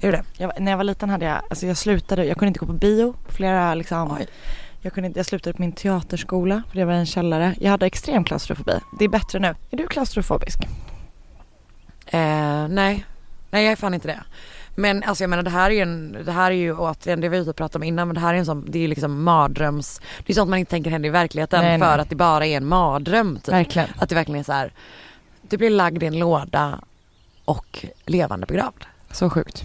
[0.00, 0.24] Är du det?
[0.36, 2.72] Jag, när jag var liten hade jag, alltså jag slutade, jag kunde inte gå på
[2.72, 4.26] bio flera liksom, Oj.
[4.80, 7.54] jag, kunde inte, jag slutade på min teaterskola för det var en källare.
[7.60, 8.72] Jag hade extrem klaustrofobi.
[8.98, 9.54] Det är bättre nu.
[9.70, 10.58] Är du klaustrofobisk?
[12.06, 13.04] Eh, nej,
[13.50, 14.20] nej jag är fan inte det.
[14.78, 17.28] Men alltså jag menar det här är ju en, det här är ju återigen, det
[17.28, 20.00] vi har pratat om innan men det här är en sån, det är liksom mardröms,
[20.26, 22.00] det är sånt man inte tänker händer i verkligheten Nej, för nej.
[22.00, 23.54] att det bara är en mardröm typ.
[23.54, 23.88] Verkligen.
[23.98, 24.72] Att det verkligen är så här,
[25.42, 26.80] du blir lagd i en låda
[27.44, 28.84] och levande begravd.
[29.10, 29.62] Så sjukt.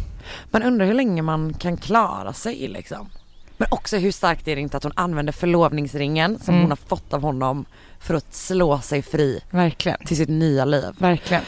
[0.52, 3.10] Man undrar hur länge man kan klara sig liksom.
[3.58, 6.62] Men också hur starkt är det inte att hon använder förlovningsringen som Mm.
[6.62, 7.66] hon har fått av honom
[8.00, 9.98] för att slå sig fri Verkligen.
[10.06, 10.92] till sitt nya liv.
[10.98, 11.44] Verkligen.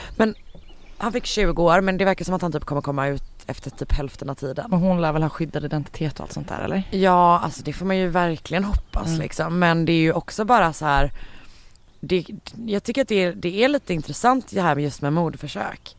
[0.97, 3.69] Han fick 20 år men det verkar som att han typ kommer komma ut efter
[3.69, 4.73] typ hälften av tiden.
[4.73, 6.83] Och hon lär väl ha skyddad identitet och allt sånt där eller?
[6.91, 9.19] Ja alltså det får man ju verkligen hoppas Mm.
[9.19, 9.59] liksom.
[9.59, 11.11] Men det är ju också bara så här.
[11.99, 12.25] Det,
[12.65, 15.95] jag tycker att det är, det är lite intressant det här med just med mordförsök.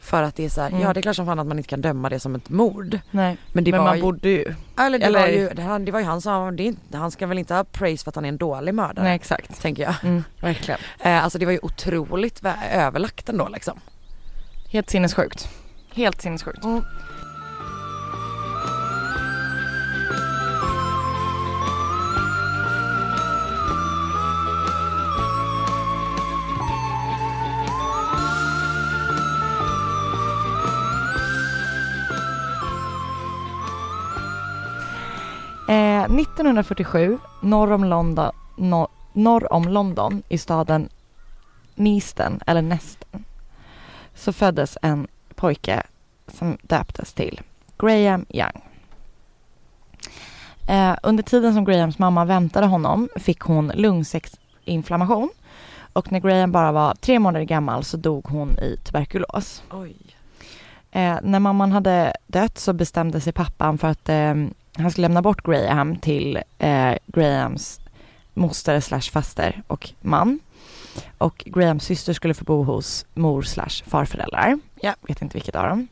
[0.00, 0.80] För att det är så här, Mm.
[0.80, 2.98] ja det är klart som fan att man inte kan döma det som ett mord.
[3.10, 3.36] Nej.
[3.52, 4.54] Men det Men var man ju, borde ju.
[4.78, 7.26] eller det eller- var ju, det, han, det var ju han som, det han ska
[7.26, 9.04] väl inte ha praise för att han är en dålig mördare.
[9.04, 9.60] Nej exakt.
[9.62, 9.94] Tänker jag.
[10.02, 10.80] Mm, verkligen.
[11.00, 13.80] Eh, alltså det var ju otroligt överlagt ändå liksom.
[14.70, 15.48] Helt sinnessjukt.
[15.98, 16.64] Helt sinnessjukt.
[16.64, 16.76] Mm.
[35.68, 40.88] Eh, 1947, norr om, London, no, norr om London, i staden
[41.74, 43.24] Neaston, eller Nästen,
[44.14, 45.06] så föddes en
[45.38, 45.82] pojke
[46.26, 47.40] som döptes till
[47.78, 48.62] Graham Young.
[50.68, 55.30] Eh, under tiden som Grahams mamma väntade honom fick hon lungsäcksinflammation
[55.92, 59.62] och när Graham bara var tre månader gammal så dog hon i tuberkulos.
[60.90, 64.34] Eh, när mamman hade dött så bestämde sig pappan för att eh,
[64.76, 67.80] han skulle lämna bort Graham till eh, Grahams
[68.34, 70.40] moster slash faster och man.
[71.18, 74.58] Och Grahams syster skulle få bo hos mor slash farföräldrar.
[74.80, 74.94] Ja.
[75.08, 75.88] Vet inte vilket av dem.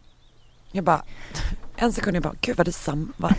[0.72, 1.02] Jag bara,
[1.76, 3.30] en sekund jag bara, gud vad det sam, var,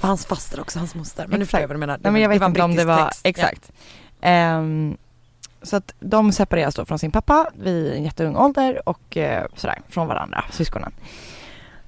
[0.00, 1.26] var hans faster också, hans moster.
[1.26, 1.98] Men nu förstår jag vad du menar.
[1.98, 3.20] Det, Nej, men jag vet inte om det var, text.
[3.24, 3.72] exakt.
[4.20, 4.96] Ehm,
[5.62, 9.78] så att de separeras då från sin pappa vid en jätteung ålder och eh, sådär
[9.88, 10.92] från varandra, syskonen.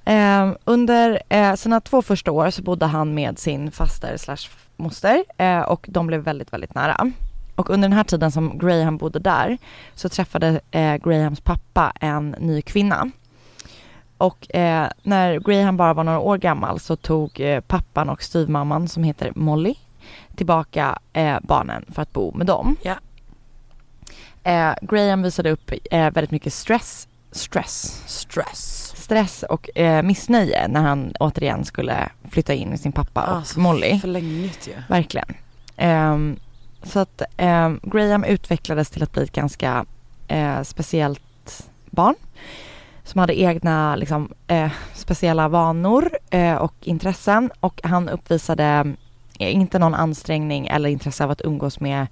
[0.05, 5.23] Ehm, under eh, sina två första år så bodde han med sin faster slash moster
[5.37, 7.11] eh, och de blev väldigt, väldigt nära.
[7.55, 9.57] Och under den här tiden som Graham bodde där
[9.95, 13.09] så träffade eh, Grahams pappa en ny kvinna.
[14.17, 18.87] Och eh, när Graham bara var några år gammal så tog eh, pappan och styvmamman
[18.87, 19.75] som heter Molly
[20.35, 22.75] tillbaka eh, barnen för att bo med dem.
[22.81, 22.95] Ja.
[24.43, 28.93] Eh, Graham visade upp eh, väldigt mycket stress, stress, Stress.
[28.95, 29.69] stress och
[30.03, 33.99] missnöje när han återigen skulle flytta in med sin pappa och Alltså, Molly.
[33.99, 34.73] Förlängigt ju.
[34.89, 35.27] Verkligen.
[35.77, 36.37] Ehm,
[36.85, 39.85] så att ehm, Graham utvecklades till att bli ett ganska
[40.27, 42.15] eh, speciellt barn
[43.03, 48.93] som hade egna liksom, eh, speciella vanor eh, och intressen och han uppvisade
[49.39, 52.07] eh, inte någon ansträngning eller intresse av att umgås med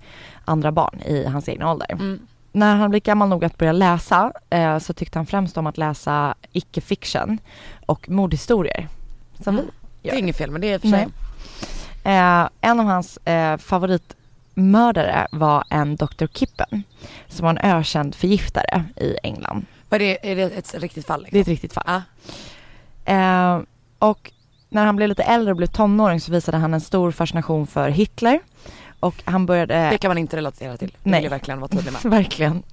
[0.46, 1.92] andra barn i hans egna ålder.
[1.92, 2.20] Mm.
[2.52, 5.78] När han blev gammal nog att börja läsa eh, så tyckte han främst om att
[5.78, 7.38] läsa icke-fiction
[7.86, 8.88] och mordhistorier.
[9.44, 9.66] Som Mm.
[10.02, 11.08] vi Det är inget fel med det i och för sig.
[12.04, 13.58] Eh, en av hans eh,
[14.56, 16.26] favoritmördare var en Dr.
[16.34, 16.84] Kippen
[17.28, 19.66] som var en ökänd förgiftare i England.
[19.89, 21.22] Vad är det, är det ett riktigt fall?
[21.22, 21.42] Det är Liksom?
[21.42, 22.02] ett riktigt fall.
[23.06, 23.13] Ja.
[23.13, 23.62] Eh,
[24.00, 24.32] och
[24.70, 27.89] när han blev lite äldre och blev tonåring så visade han en stor fascination för
[27.89, 28.39] Hitler.
[29.04, 29.89] Och han började...
[29.89, 30.88] Det kan man inte relatera till.
[30.88, 31.20] Det Nej.
[31.20, 32.02] vill jag verkligen vara tydlig med.
[32.12, 32.63] Verkligen.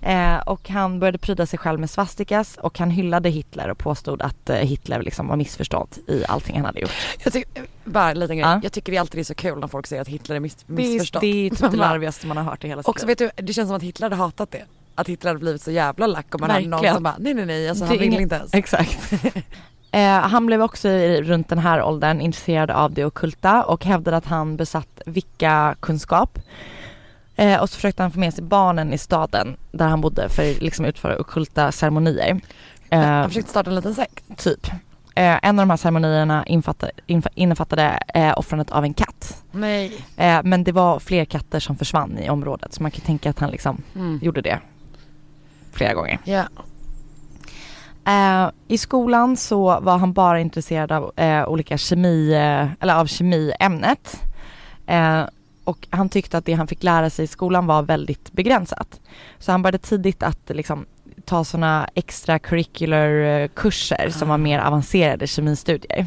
[0.00, 4.22] Eh, och han började pryda sig själv med svastikas och han hyllade Hitler och påstod
[4.22, 6.90] att eh, Hitler liksom var missförstådd i allting han hade gjort.
[7.24, 8.46] Jag tycker, bara en liten grej.
[8.46, 8.60] Ja.
[8.62, 10.72] Jag tycker det alltid är så kul när folk säger att Hitler är miss, Det
[10.72, 11.22] är, missförstådd.
[11.22, 13.30] det är typ Man det larvigaste man har hört i hela sitt Också vet du,
[13.36, 14.64] det känns som att Hitler hade hatat det.
[14.94, 16.94] Att Hitler hade blivit så jävla lack och man hade någon Verkligen.
[16.94, 18.54] som bara nej nej nej alltså han vill inte ens.
[18.54, 19.12] Exakt.
[19.96, 24.16] eh, han blev också i, runt den här åldern intresserad av det ockulta och hävdade
[24.16, 26.38] att han besatt Wicca-kunskap.
[27.36, 30.50] Eh, och så försökte han få med sig barnen i staden där han bodde för
[30.50, 32.40] att liksom utföra ockulta ceremonier.
[32.90, 34.24] Eh, Han försökte starta en liten sekt.
[34.38, 34.66] typ.
[35.14, 39.44] Eh, en av de här ceremonierna infattade, infa, innefattade eh, offrandet av en katt.
[39.52, 40.04] Nej.
[40.16, 43.38] Eh, men det var fler katter som försvann i området så man kan tänka att
[43.38, 44.18] han liksom Mm.
[44.22, 44.60] gjorde det
[45.72, 46.18] flera gånger.
[46.24, 46.42] Ja.
[48.06, 53.06] Eh, I skolan så var han bara intresserad av eh, olika kemi, eh, eller av
[53.06, 54.22] kemiämnet.
[54.86, 55.22] Eh,
[55.64, 59.00] och han tyckte att det han fick lära sig i skolan var väldigt begränsat.
[59.38, 60.86] Så han började tidigt att liksom
[61.24, 66.06] ta sådana extra curricular kurser som var mer avancerade kemistudier.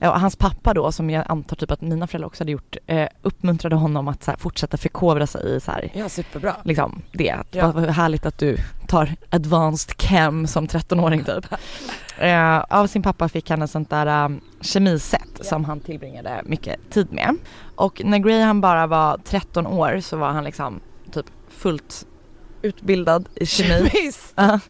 [0.00, 2.76] Eh, Och hans pappa då, som jag antar typ att mina föräldrar också hade gjort,
[2.86, 6.56] eh, uppmuntrade honom att så här, fortsätta förkovra sig i så här, ja, superbra.
[6.64, 7.30] liksom det.
[7.30, 7.72] Att Ja.
[7.72, 8.56] Vad härligt att du
[8.88, 11.46] tar advanced chem som 13-åring typ.
[12.18, 16.90] Eh, av sin pappa fick han ett sånt där um, kemiset som han tillbringade mycket
[16.90, 17.36] tid med.
[17.74, 20.80] Och när Graham bara var 13 år så var han liksom
[21.12, 22.06] typ fullt
[22.62, 23.90] utbildad i kemi.
[23.90, 24.32] Kemist.
[24.36, 24.60] Ja.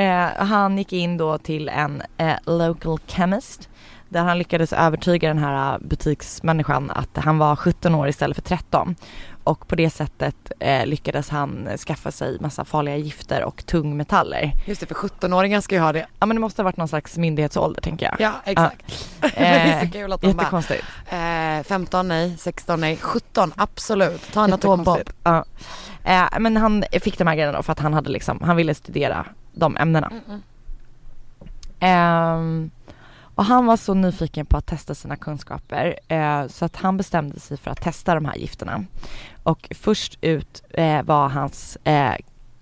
[0.00, 3.68] eh, han gick in då till en eh, local chemist
[4.08, 8.42] där han lyckades övertyga den här eh, butiksmänniskan att han var 17 år istället för
[8.42, 8.96] 13.
[9.44, 14.52] Och på det sättet eh, lyckades han eh, skaffa sig massa farliga gifter och tungmetaller.
[14.66, 16.06] Just det, för 17-åringar ska ju ha det.
[16.20, 18.16] Ja men det måste ha varit någon slags myndighetsålder tänker jag.
[18.20, 19.08] Ja, exakt.
[19.20, 20.84] Men det är så Eh, kul att de bara, Jättekonstigt.
[21.08, 24.32] eh, 15 nej, 16 nej, 17 absolut.
[24.32, 25.10] Ta en atombomb.
[25.22, 25.44] Ja.
[26.04, 28.74] Eh, men han fick de här grejerna då för att han hade liksom, han ville
[28.74, 30.12] studera de ämnena.
[30.28, 30.40] Mm-mm.
[31.80, 32.70] Ehm,
[33.36, 37.40] och han var så nyfiken på att testa sina kunskaper eh, så att han bestämde
[37.40, 38.84] sig för att testa de här gifterna.
[39.42, 42.14] Och först ut eh, var hans eh,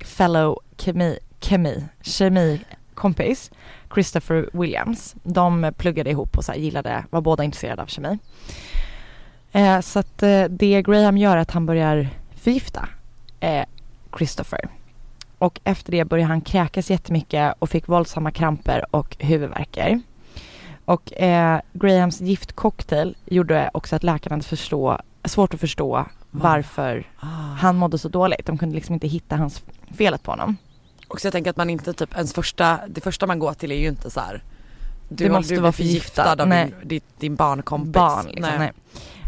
[0.04, 3.50] fellow kemi, kemi, kemikompis
[3.94, 5.14] Christopher Williams.
[5.22, 8.18] De pluggade ihop och så här gillade, var båda intresserade av kemi.
[9.52, 12.88] Eh, så att eh, det Graham gör är att han börjar förgifta
[13.40, 13.64] eh,
[14.18, 14.68] Christopher.
[15.38, 20.00] Och efter det började han kräkas jättemycket och fick våldsamma kramper och huvudvärker.
[20.84, 27.26] Och eh, Grahams giftcocktail gjorde också att läkarna hade förstå, svårt att förstå varför Ah.
[27.58, 28.46] han mådde så dåligt.
[28.46, 29.62] De kunde liksom inte hitta hans
[29.96, 30.56] felet på honom.
[31.08, 33.72] Och så jag tänker att man inte typ, ens första, det första man går till
[33.72, 34.42] är ju inte så här.
[35.08, 36.42] Du, Det måste du vara förgiftad.
[36.42, 36.64] av Nej.
[36.80, 37.92] din, din, din barnkompis.
[37.92, 38.72] Barn liksom, nej.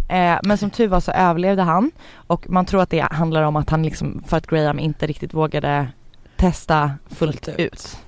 [0.08, 1.90] Eh, men som tur var så överlevde han
[2.26, 5.34] och man tror att det handlar om att han liksom, för att Graham inte riktigt
[5.34, 5.88] vågade
[6.36, 7.58] testa fullt, Fullt ut.
[7.72, 7.98] ut.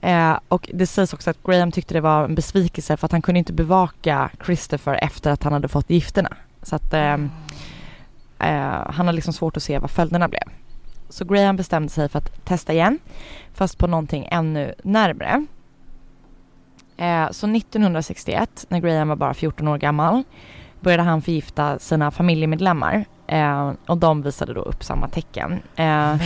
[0.00, 3.22] Eh, och det sägs också att Graham tyckte det var en besvikelse för att han
[3.22, 6.36] kunde inte bevaka Christopher efter att han hade fått gifterna.
[6.62, 7.30] Så att ehm,
[8.38, 10.42] eh, han har liksom svårt att se vad följderna blev.
[11.08, 12.98] Så Graham bestämde sig för att testa igen,
[13.54, 15.46] fast på någonting ännu närmre.
[16.96, 20.22] Eh, så 1961, när Graham var bara 14 år gammal,
[20.80, 23.04] började han förgifta sina familjemedlemmar.
[23.26, 25.52] Eh, och de visade då upp samma tecken.
[25.52, 26.18] Eh, Men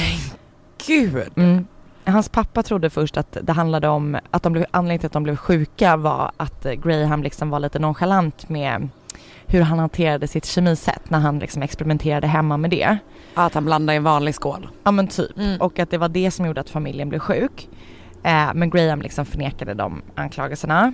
[0.87, 1.33] gud.
[1.37, 1.67] Mm.
[2.07, 5.23] Hans pappa trodde först att det handlade om att de blev, anledningen till att de
[5.23, 8.89] blev sjuka var att eh, Graham liksom var lite nonchalant med
[9.47, 12.99] hur han hanterade sitt kemisätt när han liksom experimenterade hemma med det.
[13.35, 14.69] Att han blandar i en vanlig skål.
[14.85, 15.37] Ja men typ.
[15.39, 15.61] Mm.
[15.61, 17.69] Och att det var det som gjorde att familjen blev sjuk.
[18.23, 20.93] Eh, men Graham liksom förnekade de anklagelserna.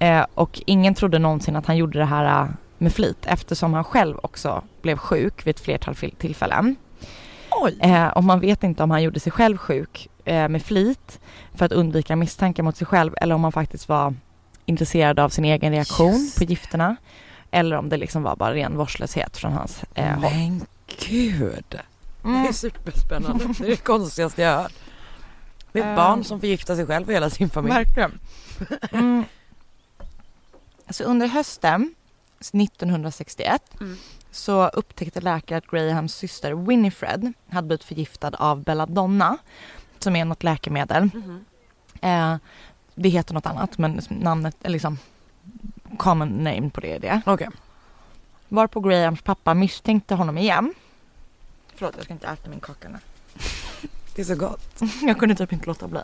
[0.00, 3.84] Eh, och ingen trodde någonsin att han gjorde det här eh, med flit eftersom han
[3.84, 6.76] själv också blev sjuk vid ett flertal tillfällen.
[7.50, 7.78] Oj.
[7.80, 11.20] Eh, och man vet inte om han gjorde sig själv sjuk eh, med flit
[11.54, 14.14] för att undvika misstankar mot sig själv eller om han faktiskt var
[14.66, 16.96] intresserad av sin egen reaktion Just på gifterna.
[17.50, 20.20] Eller om det liksom var bara ren vårdslöshet från hans eh, håll.
[20.20, 20.66] Men
[21.08, 21.64] gud.
[21.68, 21.80] Det
[22.28, 22.46] Mm.
[22.46, 23.44] är superspännande.
[23.58, 24.72] Det är det konstigaste jag hört.
[25.72, 25.96] Det är ett Eh.
[25.96, 27.74] barn som förgiftar sig själv och hela sin familj.
[27.74, 28.18] Verkligen.
[28.92, 29.24] Mm.
[30.90, 31.94] Så under hösten
[32.40, 33.96] 1961 Mm.
[34.30, 39.36] så upptäckte läkare att Grahams syster Winifred hade blivit förgiftad av belladonna
[39.98, 41.10] som är något läkemedel.
[41.14, 41.44] Mhm.
[42.02, 42.36] Eh,
[42.94, 44.98] det heter något annat men namnet är liksom
[45.98, 47.20] common name på det är det.
[47.26, 47.48] Okej.
[48.48, 50.74] Varpå Grahams pappa misstänkte honom igen.
[51.76, 52.98] Förlåt jag ska inte äta min kaka nu.
[54.14, 54.80] Det är så gott.
[55.02, 56.00] Jag kunde typ inte låta bli.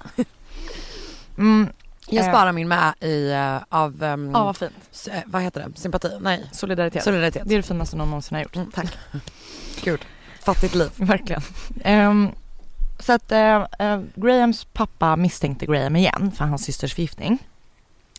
[1.39, 1.69] Mm,
[2.09, 2.31] Jag Eh.
[2.33, 5.09] sparar min med i, eh, av, um, ja vad fint.
[5.27, 5.79] vad heter det?
[5.81, 6.19] Sympati?
[6.21, 6.49] Nej.
[6.53, 7.05] Solidaritet.
[7.05, 7.43] Solidaritet.
[7.47, 8.57] Det är det finaste någon någonsin har gjort.
[8.57, 8.71] Mm.
[8.71, 8.99] Tack.
[9.85, 10.01] Gud.
[10.41, 10.91] Fattigt liv.
[10.97, 11.43] Verkligen.
[11.85, 12.29] Ehm,
[13.03, 17.39] så att eh, eh, Grahams pappa misstänkte Graham igen för hans systers förgiftning.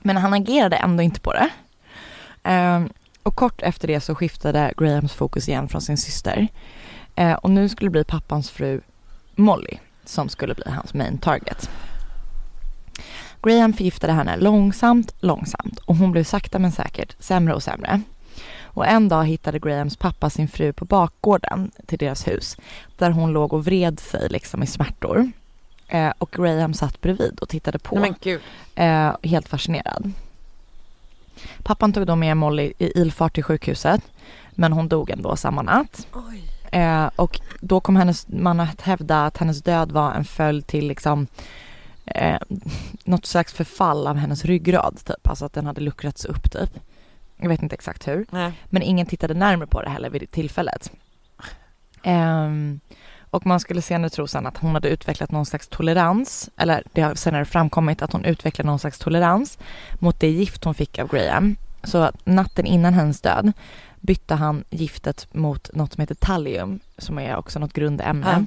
[0.02, 1.50] Men han agerade ändå inte på det.
[2.44, 2.84] Eh,
[3.24, 6.48] och kort efter det så skiftade Grahams fokus igen från sin syster.
[7.16, 8.82] Eh, och nu skulle det bli pappans fru
[9.36, 11.70] Molly som skulle bli hans main target.
[13.44, 18.02] Graham förgiftade henne långsamt, långsamt och hon blev sakta men säkert sämre och sämre.
[18.74, 22.58] Och en dag hittade Grahams pappa sin fru på bakgården till deras hus
[22.98, 25.32] där hon låg och vred sig liksom i smärtor.
[25.88, 28.42] Eh, och Graham satt bredvid och tittade på, men gud.
[28.76, 30.12] eh, helt fascinerad.
[31.64, 34.02] Pappan tog då med Molly i ilfart till sjukhuset
[34.52, 36.08] men hon dog ändå samma natt.
[36.72, 40.88] Eh, och då kom hennes man att hävda att hennes död var en följd till
[40.88, 41.28] liksom
[42.06, 42.40] eh,
[43.04, 45.28] något slags förfall av hennes ryggrad typ.
[45.28, 46.70] Alltså att den hade luckrats upp typ.
[47.42, 48.26] Jag vet inte exakt hur.
[48.30, 48.52] Nej.
[48.66, 50.92] Men ingen tittade närmare på det heller vid det tillfället.
[52.04, 52.80] Ehm,
[53.20, 57.02] och man skulle senare tro sen att hon hade utvecklat någon slags tolerans, eller det
[57.02, 59.60] har senare framkommit att hon utvecklade någon slags tolerans
[60.00, 61.56] mot det gift hon fick av Graham.
[61.84, 63.52] Så att natten innan hennes död
[64.00, 68.46] bytte han giftet mot något som heter Thallium, som är också något grundämne,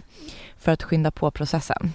[0.58, 1.92] för att skynda på processen.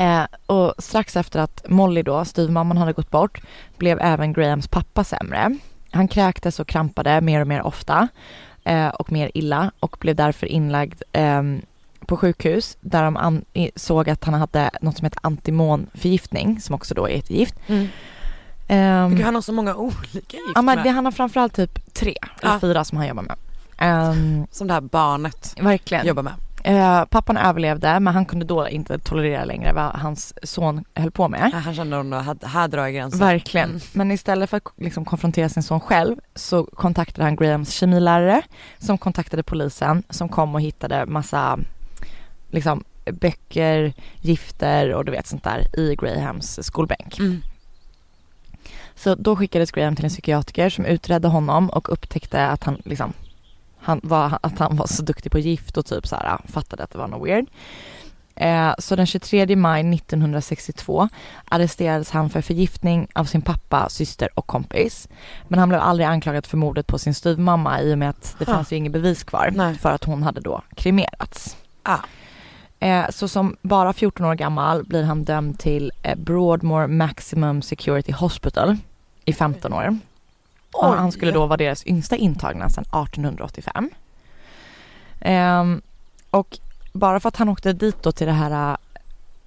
[0.00, 3.40] Eh, och strax efter att Molly då, styvmamman, hade gått bort
[3.76, 5.56] blev även Grahams pappa sämre.
[5.90, 8.08] Han kräktes och krampade mer och mer ofta
[8.64, 11.62] eh, och mer illa och blev därför inlagd ehm,
[12.06, 13.42] på sjukhus där de
[13.76, 17.54] såg att han hade något som heter antimonförgiftning som också då är ett gift.
[17.66, 17.88] Mm.
[18.68, 21.94] Ehm, Gud, han har så många olika gift ja, men det, han har framförallt typ
[21.94, 22.60] tre eller Ja.
[22.60, 23.36] fyra som han jobbar med.
[23.78, 26.06] Ehm, Som det här barnet verkligen.
[26.06, 26.34] jobbar med.
[26.64, 31.28] Eh, pappan överlevde men han kunde då inte tolerera längre vad hans son höll på
[31.28, 31.50] med.
[31.52, 33.20] Ja, Han kände här, här drar jag gränsen.
[33.20, 33.68] Verkligen.
[33.68, 33.80] Mm.
[33.92, 38.42] Men istället för att liksom konfrontera sin son själv så kontaktade han Grahams kemilärare
[38.78, 41.58] som kontaktade polisen som kom och hittade massa
[42.50, 47.18] liksom böcker, gifter och du vet sånt där i Grahams skolbänk.
[47.18, 47.42] Mm.
[48.94, 53.12] Så då skickades Graham till en psykiatriker som utredde honom och upptäckte att han liksom
[53.82, 56.90] han var, att han var så duktig på gift och typ så här fattade att
[56.90, 57.46] det var något weird.
[58.36, 61.08] Eh, så den 23 maj 1962
[61.44, 65.08] arresterades han för förgiftning av sin pappa, syster och kompis.
[65.48, 68.48] Men han blev aldrig anklagad för mordet på sin styvmamma i och med att det
[68.48, 68.54] Ah.
[68.54, 69.74] fanns ju inget bevis kvar Nej.
[69.74, 71.56] för att hon hade då kremerats.
[71.82, 71.98] Ah.
[72.80, 78.12] Eh, så som bara 14 år gammal blir han dömd till eh, Broadmoor Maximum Security
[78.12, 78.76] Hospital
[79.24, 79.98] i 15 år.
[80.72, 83.90] Och han skulle då vara deras yngsta intagna sedan 1885.
[85.20, 85.82] Ehm,
[86.30, 86.58] och
[86.92, 88.76] bara för att han åkte dit då till det här äh,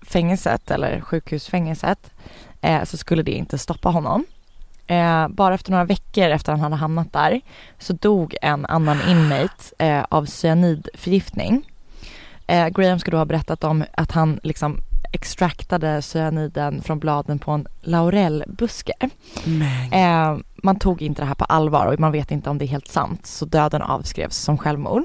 [0.01, 2.11] fängelset eller sjukhusfängelset
[2.61, 4.25] eh, så skulle det inte stoppa honom.
[4.87, 7.41] Eh, bara efter några veckor efter han hade hamnat där
[7.79, 11.69] så dog en annan inmate eh, av cyanidförgiftning.
[12.47, 14.81] Eh, Graham ska då ha berättat om att han liksom
[15.13, 18.93] extraktade cyaniden från bladen på en laurelbuske.
[19.91, 22.67] Eh, man tog inte det här på allvar och man vet inte om det är
[22.67, 25.03] helt sant så döden avskrevs som självmord.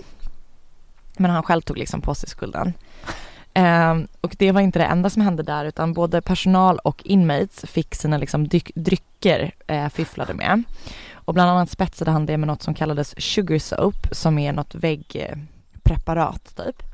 [1.16, 2.72] Men han själv tog liksom på sig skulden.
[3.54, 7.64] Eh, och det var inte det enda som hände där utan både personal och inmates
[7.70, 10.62] fick sina liksom drycker eh, fifflade med.
[11.12, 14.74] Och bland annat spetsade han det med något som kallades sugar soap som är något
[14.74, 16.87] väggpreparat typ.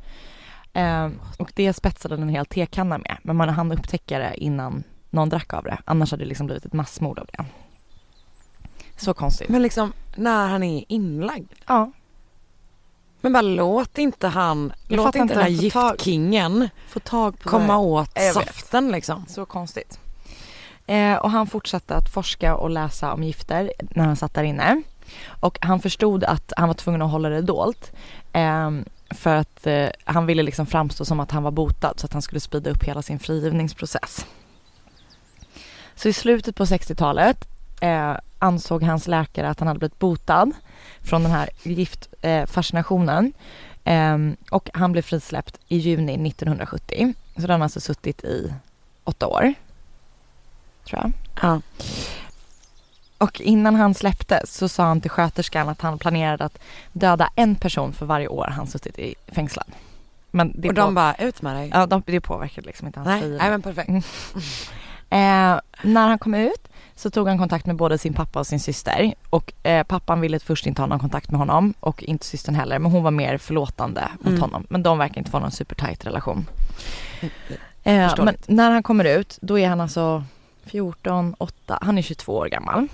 [0.75, 1.09] Eh,
[1.39, 5.53] och det spetsade en hel tekanna med men man hann upptäcka det innan någon drack
[5.55, 5.79] av det.
[5.85, 7.45] Annars hade det liksom blivit ett massmord av det.
[8.97, 9.49] Så konstigt.
[9.49, 11.53] Men liksom när han är inlagd.
[11.67, 11.91] Ja.
[13.21, 17.49] Men bara låt inte han, Jag låt inte inte, den här giftkingen Få tag på
[17.49, 17.79] komma det.
[17.79, 18.35] åt Jag vet.
[18.35, 19.25] saften liksom.
[19.29, 19.99] Så konstigt.
[20.87, 24.83] Eh, och han fortsatte att forska och läsa om gifter när han satt där inne.
[25.41, 27.93] Och han förstod att han var tvungen att hålla det dolt.
[28.33, 28.71] Eh,
[29.15, 32.23] för att eh, han ville liksom framstå som att han var botad så att han
[32.23, 34.27] skulle sprida upp hela sin frigivningsprocess.
[35.95, 37.49] Så i slutet på 60-talet
[37.81, 40.53] eh, ansåg hans läkare att han hade blivit botad
[41.01, 43.33] från den här giftfascinationen.
[43.85, 44.19] Eh, eh,
[44.51, 47.15] och han blev frisläppt i juni 1970.
[47.35, 48.55] Så då har han alltså suttit i
[49.05, 49.55] åtta år.
[50.85, 51.13] Tror jag.
[51.43, 51.61] Ja.
[53.25, 56.59] Och innan han släpptes så sa han till sköterskan att han planerade att
[56.93, 59.67] döda en person för varje år han suttit i fängslad.
[60.31, 61.71] Men det, och de på- bara, ut med dig.
[61.75, 63.91] ja, de, det påverkade liksom inte hans Nej, nej men perfekt.
[65.11, 68.61] Eh, när han kom ut så tog han kontakt med både sin pappa och sin
[68.61, 69.15] syster.
[69.31, 72.79] Och eh, pappan ville först inte ha någon kontakt med honom och inte systern heller.
[72.79, 74.41] Men hon var mer förlåtande mot Mm.
[74.41, 74.67] honom.
[74.71, 76.47] Men de verkar inte få någon supertight relation.
[77.21, 77.29] Eh,
[77.83, 78.49] men Förståeligt.
[78.49, 80.25] när han kommer ut då är han alltså
[80.65, 82.89] 14, 8, han är 22 år gammal.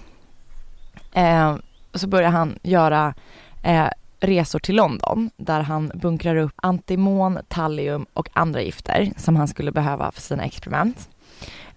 [1.12, 1.56] Eh,
[1.94, 3.14] så börjar han göra
[3.62, 3.88] eh,
[4.20, 9.72] resor till London där han bunkrar upp antimon, tallium och andra gifter som han skulle
[9.72, 11.08] behöva för sina experiment.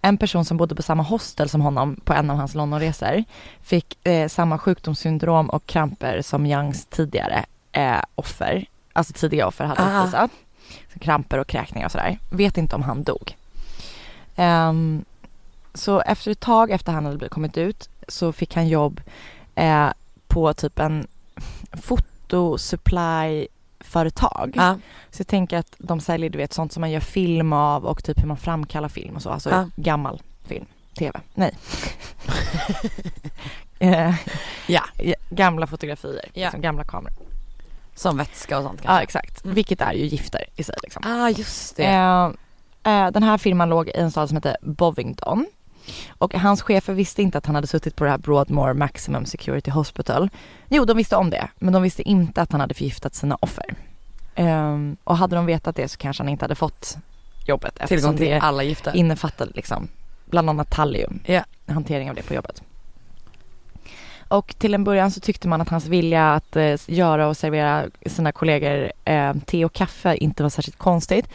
[0.01, 3.23] En person som bodde på samma hostel som honom på en av hans Londonresor
[3.61, 9.81] fick eh, samma sjukdomssyndrom och kramper som Youngs tidigare eh, offer, alltså tidiga offer hade
[9.83, 9.99] Ah.
[9.99, 10.31] uppvisat.
[10.93, 12.17] Så kramper och kräkningar och sådär.
[12.29, 13.35] Vet inte om han dog.
[14.35, 15.05] Ehm,
[15.73, 19.01] så efter ett tag efter han hade kommit ut så fick han jobb
[19.55, 19.89] eh,
[20.27, 21.07] på typ en
[21.81, 24.51] fotosupply-företag.
[24.55, 24.77] Ja.
[25.11, 28.03] Så jag tänker att de säljer du vet sånt som man gör film av och
[28.03, 29.29] typ hur man framkallar film och så.
[29.29, 29.69] Alltså Ja.
[29.75, 30.65] gammal film.
[30.97, 31.19] TV.
[31.33, 31.57] Nej.
[33.79, 34.13] Eh,
[34.67, 34.81] Ja.
[34.97, 36.25] ja, gamla fotografier.
[36.33, 36.45] Ja.
[36.45, 37.13] Liksom, gamla kameror.
[37.95, 39.03] Som vätska och sånt Ja kanske.
[39.03, 39.43] exakt.
[39.43, 39.55] Mm.
[39.55, 41.03] Vilket är ju gifter i sig liksom.
[41.05, 41.83] Ah just det.
[41.83, 42.25] Eh,
[42.83, 45.45] eh, den här firman låg i en stad som heter Bovington.
[46.17, 49.71] Och hans chefer visste inte att han hade suttit på det här Broadmoor Maximum Security
[49.71, 50.29] Hospital.
[50.69, 53.75] Jo, de visste om det, men de visste inte att han hade förgiftat sina offer.
[54.35, 56.97] Ehm, och hade de vetat det så kanske han inte hade fått
[57.47, 58.95] jobbet Tillgång eftersom till det alla gifter.
[58.95, 59.87] innefattade liksom
[60.25, 61.41] bland annat tallium, Ja.
[61.67, 62.61] hantering av det på jobbet.
[64.27, 67.85] Och till en början så tyckte man att hans vilja att eh, göra och servera
[68.05, 71.25] sina kollegor eh, te och kaffe inte var särskilt konstigt.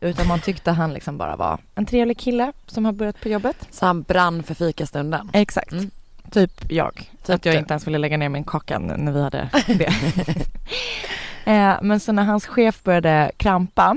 [0.00, 3.56] Utan man tyckte han liksom bara var en trevlig kille som har börjat på jobbet.
[3.70, 5.30] Så han brann för fikastunden.
[5.32, 5.72] Exakt.
[5.72, 5.90] Mm.
[6.30, 6.94] Typ jag.
[7.22, 9.92] Typ att jag inte ens ville lägga ner min kaka när vi hade det.
[11.52, 13.96] eh, men så när hans chef började krampa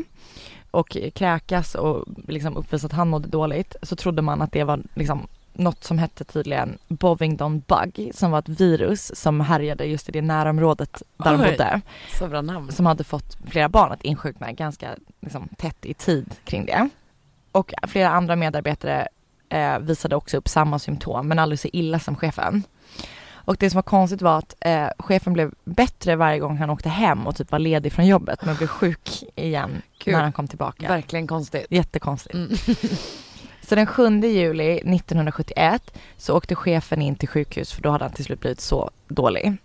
[0.71, 4.79] och kräkas och liksom uppvisa att han mådde dåligt så trodde man att det var
[4.95, 5.27] liksom
[5.61, 10.21] något som hette tydligen Bovington bug som var ett virus som härjade just i det
[10.21, 11.51] närområdet där de Oj.
[11.51, 11.81] bodde.
[12.19, 12.71] Så bra namn.
[12.71, 16.89] Som hade fått flera barn att insjukna ganska liksom, tätt i tid kring det.
[17.51, 19.07] Och flera andra medarbetare
[19.49, 22.63] eh, visade också upp samma symptom men aldrig så illa som chefen.
[23.45, 26.89] Och det som var konstigt var att eh, chefen blev bättre varje gång han åkte
[26.89, 30.13] hem och typ var ledig från jobbet men blev sjuk igen Kul.
[30.13, 30.87] när han kom tillbaka.
[30.87, 31.65] Verkligen konstigt.
[31.69, 32.35] Jättekonstigt.
[32.35, 32.49] Mm.
[33.71, 38.13] Så den 7 juli 1971 så åkte chefen in till sjukhus för då hade han
[38.13, 39.57] till slut blivit så dålig.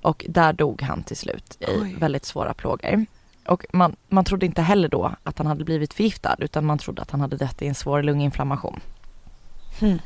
[0.00, 1.96] Och där dog han till slut i Oj.
[1.98, 3.06] väldigt svåra plågor.
[3.46, 7.02] Och man, man trodde inte heller då att han hade blivit förgiftad utan man trodde
[7.02, 8.80] att han hade dött i en svår lunginflammation.
[9.80, 9.98] Hmm.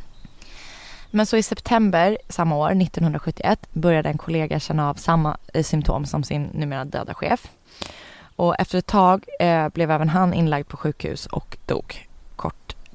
[1.11, 6.07] Men så i september samma år, 1971, började en kollega känna av samma eh, symptom
[6.07, 7.51] som sin numera döda chef.
[8.37, 12.07] Och efter ett tag eh, blev även han inlagd på sjukhus och dog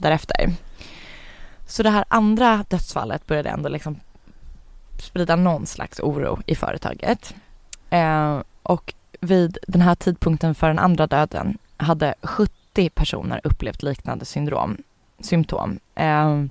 [0.01, 0.53] därefter.
[1.67, 3.99] Så det här andra dödsfallet började ändå liksom
[4.99, 7.35] sprida någon slags oro i företaget.
[7.89, 14.25] Eh, och vid den här tidpunkten för den andra döden hade 70 personer upplevt liknande
[14.25, 14.77] syndrom,
[15.19, 16.43] symptom eh,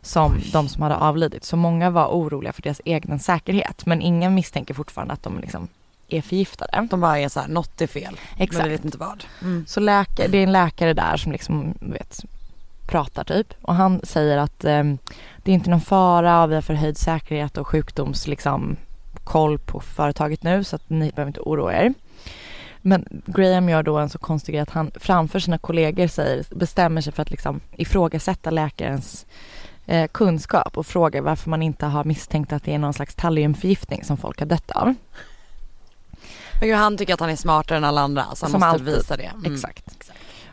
[0.00, 0.50] som Oj.
[0.52, 1.44] de som hade avlidit.
[1.44, 5.68] Så många var oroliga för deras egen säkerhet men ingen misstänker fortfarande att de liksom
[6.08, 6.86] är förgiftade.
[6.90, 8.16] De bara är så här, något är fel.
[8.36, 8.66] Men Exakt.
[8.66, 9.24] vi vet inte vad.
[9.42, 9.64] Mm.
[9.68, 12.24] Så läkare, det är en läkare där som liksom vet,
[12.86, 14.84] pratar typ och han säger att eh,
[15.42, 18.76] det är inte någon fara vi har förhöjd säkerhet och sjukdoms liksom
[19.24, 21.94] koll på företaget nu så att ni behöver inte oroa er.
[22.80, 27.00] Men Graham gör då en så konstig grej att han framför sina kollegor säger, bestämmer
[27.00, 29.26] sig för att liksom ifrågasätta läkarens
[29.86, 34.04] eh, kunskap och frågar varför man inte har misstänkt att det är någon slags talliumförgiftning
[34.04, 34.94] som folk har dött av.
[36.60, 38.86] Men han tycker att han är smartare än alla andra så han Som måste alltid.
[38.86, 39.30] visa det.
[39.34, 39.52] Mm.
[39.54, 39.84] Exakt.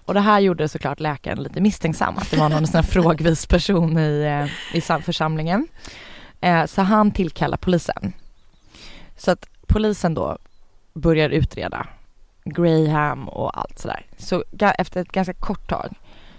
[0.06, 3.46] Och det här gjorde såklart läkaren lite misstänksam att det var någon sån här frågvis
[3.46, 5.68] person i, eh, i församlingen.
[6.42, 8.14] Eh, så han tillkallar polisen.
[9.18, 10.38] Så att polisen då
[10.94, 11.88] börjar utreda
[12.46, 14.06] Graham och allt sådär.
[14.18, 14.44] Så
[14.78, 15.94] efter ett ganska kort tag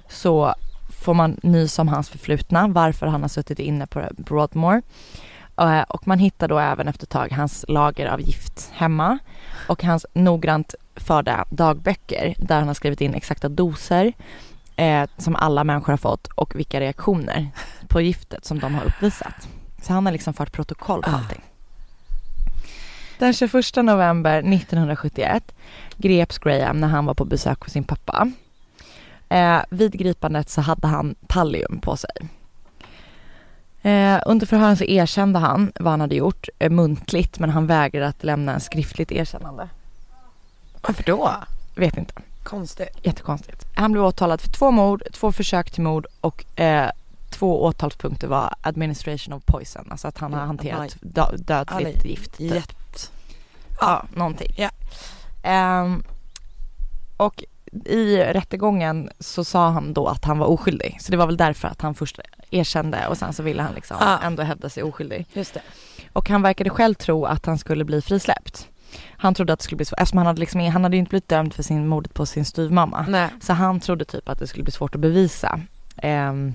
[0.08, 0.54] så
[1.02, 4.82] får man nys om hans förflutna, varför han har suttit inne på Broadmoor.
[5.60, 9.18] Eh, Och man hittar då även efter ett tag hans lager av gift hemma
[9.68, 14.12] och hans noggrant förda dagböcker där han har skrivit in exakta doser
[14.76, 17.48] eh, som alla människor har fått och vilka reaktioner
[17.88, 19.48] på giftet som de har uppvisat.
[19.82, 21.14] Så han har liksom fört protokoll på Ah.
[21.14, 21.42] allting.
[23.18, 25.54] Den 21 november 1971
[25.96, 28.32] greps Graham när han var på besök hos sin pappa.
[29.28, 32.10] Eh, vid gripandet så hade han Tallium på sig.
[33.84, 38.08] Eh, under förhören så erkände han vad han hade gjort eh, muntligt men han vägrade
[38.08, 39.68] att lämna en skriftligt erkännande.
[40.80, 41.30] Varför då?
[41.76, 42.14] Vet inte.
[42.42, 42.98] Konstigt.
[43.02, 43.64] Jättekonstigt.
[43.74, 46.90] Han blev åtalad för två mord, två försök till mord och eh,
[47.30, 49.88] två åtalspunkter var administration of poison.
[49.90, 52.36] Alltså att han har hanterat dö- dödligt gift.
[52.36, 52.76] Typ.
[53.80, 54.54] Ja, någonting.
[54.56, 54.70] Ja.
[55.42, 56.04] Ehm,
[57.16, 57.44] och
[57.84, 60.96] i rättegången så sa han då att han var oskyldig.
[61.00, 62.18] Så det var väl därför att han först
[62.50, 64.18] erkände och sen så ville han liksom Ah.
[64.22, 65.26] ändå hävda sig oskyldig.
[65.32, 65.60] Just det.
[66.12, 68.68] Och han verkade själv tro att han skulle bli frisläppt.
[69.16, 71.08] Han trodde att det skulle bli svårt, eftersom han hade liksom, han hade ju inte
[71.10, 73.06] blivit dömd för sin mordet på sin styvmamma.
[73.08, 73.28] Nej.
[73.40, 75.60] Så han trodde typ att det skulle bli svårt att bevisa
[76.02, 76.52] vad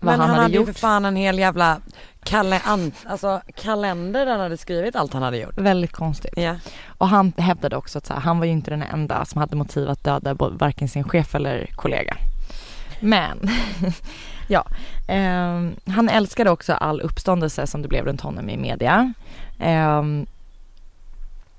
[0.00, 0.68] Men han, hade hade gjort.
[0.68, 1.80] ju för fan en hel jävla
[2.24, 5.58] kale- alltså, kalender där han hade skrivit allt han hade gjort.
[5.58, 6.32] Väldigt konstigt.
[6.36, 6.56] Ja.
[6.86, 9.90] Och han hävdade också att här, han var ju inte den enda som hade motiv
[9.90, 12.16] att döda varken sin chef eller kollega.
[13.00, 13.50] Men,
[14.48, 14.64] ja.
[15.08, 19.12] ehm, han älskade också all uppståndelse som det blev runt honom i media.
[19.58, 20.26] Ehm,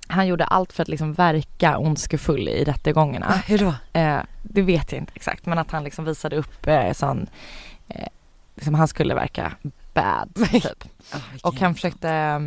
[0.07, 3.25] han gjorde allt för att liksom verka ondskefull i rättegångarna.
[3.29, 3.73] Ah, hur då?
[3.99, 7.27] Eh, det vet jag inte exakt men att han liksom visade upp eh, sån,
[7.87, 8.07] eh,
[8.55, 9.53] liksom han skulle verka
[9.93, 10.83] bad typ.
[11.43, 12.41] Och han försökte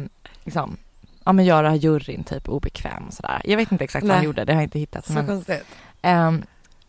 [0.45, 0.77] liksom,
[1.25, 3.43] ja men göra juryn typ obekväm och sådär.
[3.45, 5.07] Jag vet inte exakt vad han gjorde, det har jag inte hittat.
[5.07, 5.65] Så Men, konstigt.
[6.03, 6.43] ehm,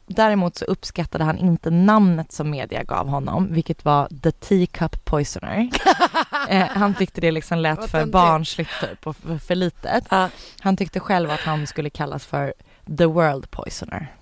[0.07, 5.69] däremot så uppskattade han inte namnet som media gav honom, vilket var The Teacup Poisoner.
[6.49, 10.07] eh, han tyckte det liksom lät för barnsligt typ och för, för litet.
[10.09, 10.29] Ja.
[10.59, 12.53] Han tyckte själv att han skulle kallas för
[12.97, 14.15] The World Poisoner.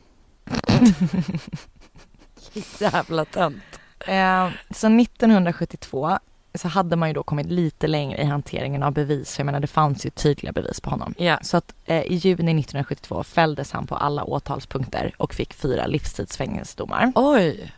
[2.80, 3.77] Jävla tönt.
[4.08, 6.20] Eh, så 1972
[6.54, 9.38] så hade man ju då kommit lite längre i hanteringen av bevis.
[9.40, 11.14] Jag menar det fanns ju tydliga bevis på honom.
[11.18, 11.40] Ja.
[11.42, 17.12] Så att eh, i juni 1972 fälldes han på alla åtalspunkter och fick fyra livstidsfängelsedomar.
[17.16, 17.74] Oj.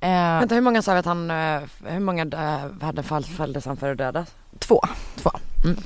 [0.00, 3.66] Eh, Vänta hur många sa vi att han, eh, hur många eh, hade fall, fälldes
[3.66, 4.34] han för att dödas?
[4.58, 4.80] två.
[5.16, 5.30] två.
[5.64, 5.76] Mm.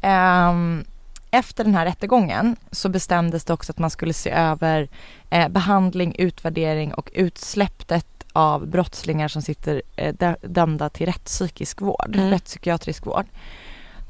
[0.00, 0.84] Ehm,
[1.30, 4.88] efter den här rättegången så bestämdes det också att man skulle se över
[5.30, 12.14] eh, behandling, utvärdering och utsläppet av brottslingar som sitter eh, dö- dömda till rättspsykisk vård,
[12.16, 12.30] Mm.
[12.30, 13.26] rättspsykiatrisk vård.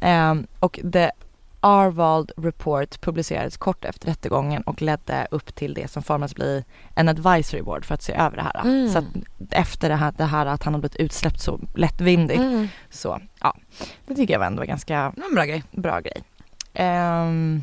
[0.01, 1.11] Ehm, och The
[1.61, 6.64] Arvald Report publicerades kort efter rättegången och ledde upp till det som formades bli
[6.95, 8.61] en advisory board för att se över det här.
[8.64, 8.89] Mm.
[8.93, 9.05] Så att
[9.51, 12.68] efter det här, det här att han hade blivit utsläppt så lättvindigt Mm.
[12.91, 13.57] så ja,
[14.07, 15.62] det tycker jag ändå var ganska en bra grej.
[15.70, 16.22] bra grej.
[16.75, 17.62] Ehm,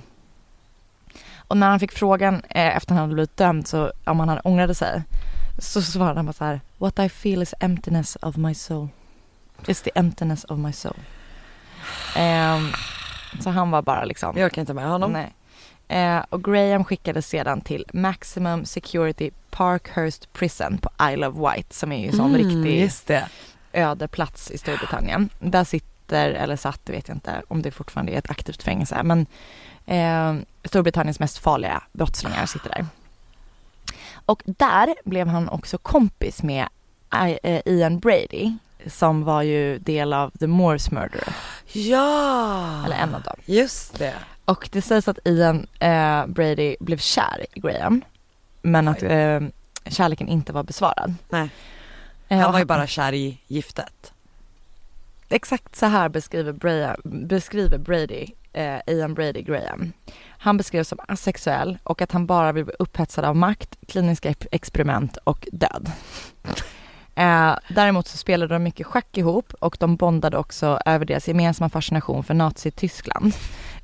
[1.47, 4.41] och när han fick frågan eh, efter han hade blivit dömd så om han hade
[4.41, 5.03] ångrade sig
[5.61, 8.87] så svarade han bara så här What I feel is emptiness of my soul.
[9.65, 10.95] It's the emptiness of my soul.
[12.15, 12.67] Ehm,
[13.39, 15.11] så han var bara liksom Jag orkar inte med honom.
[15.13, 15.33] Nej.
[15.87, 21.91] Eh, och Graham skickades sedan till Maximum Security Parkhurst Prison på Isle of Wight som
[21.91, 23.27] är ju en sån Mm, riktig Just det.
[23.73, 25.29] öde plats i Storbritannien.
[25.39, 29.25] Där sitter eller satt, vet jag inte om det fortfarande är ett aktivt fängelse, men
[29.85, 32.85] eh, Storbritanniens mest farliga brottslingar sitter där.
[34.31, 36.67] Och där blev han också kompis med
[37.27, 38.51] I- eh, Ian Brady
[38.87, 41.23] som var ju del av The Moors Murder,
[41.71, 42.85] Ja!
[42.85, 43.35] eller en av dem.
[43.45, 44.13] Just det.
[44.45, 48.01] Och det sägs att Ian eh, Brady blev kär i Graham,
[48.61, 49.39] men att eh,
[49.87, 51.13] kärleken inte var besvarad.
[51.29, 51.49] Nej.
[52.27, 54.13] Eh, Han var ju bara kär i giftet.
[55.29, 59.93] Exakt så här beskriver, Brea, beskriver Brady, eh, Ian Brady Graham.
[60.37, 64.47] Han beskrevs som asexuell och att han bara vill bli upphetsad av makt, kliniska ex-
[64.51, 65.91] experiment och död.
[67.15, 71.69] Eh, däremot så spelade de mycket schack ihop och de bondade också över deras gemensamma
[71.69, 73.33] fascination för Nazityskland.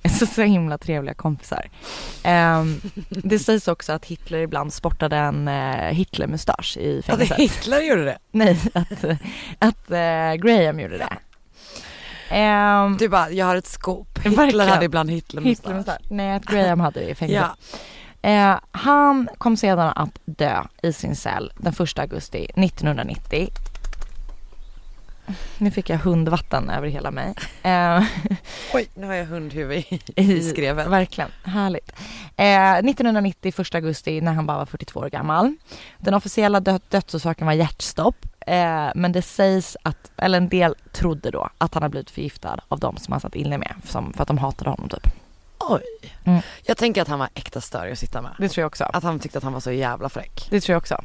[0.20, 1.70] Så, så himla trevliga kompisar.
[2.24, 2.63] Eh,
[3.09, 7.38] det sägs också att Hitler ibland sportade en eh, Hitlermustasch i Att fängelset.
[7.38, 8.18] Hitler gjorde det.
[8.32, 9.03] Nej, att,
[9.59, 11.18] att eh, Graham gjorde det.
[12.30, 14.17] Ehm, Du bara, jag har ett scoop.
[14.23, 14.69] Hitler Verkligen.
[14.69, 15.65] hade ibland Hitlermustasch.
[15.65, 16.01] Hitlermustasch.
[16.09, 17.49] Nej, att Graham hade det i fängelset.
[18.21, 18.30] Ja.
[18.30, 23.49] Eh, han kom sedan att dö i sin cell den 1 augusti 1990.
[25.57, 27.34] Nu fick jag hundvatten över hela mig.
[27.63, 28.03] Eh,
[28.73, 30.88] Oj, nu har jag hundhuvud i i skrevet.
[30.88, 31.91] Verkligen, härligt.
[32.38, 35.55] Eh, 1990, 1 augusti, när han bara var 42 år gammal.
[35.97, 38.15] Den officiella dö- dödsorsaken var hjärtstopp.
[38.47, 42.59] Eh, men det sägs att, eller en del trodde då att han har blivit förgiftad
[42.67, 45.07] av de som han satt inne med, som, för att de hatade honom typ.
[45.59, 45.81] Oj.
[46.23, 46.41] Mm.
[46.63, 48.31] Jag tänker att han var äkta störig att sitta med.
[48.39, 48.83] Det tror jag också.
[48.83, 50.47] Att han tyckte att han var så jävla fräck.
[50.49, 51.03] Det tror jag också.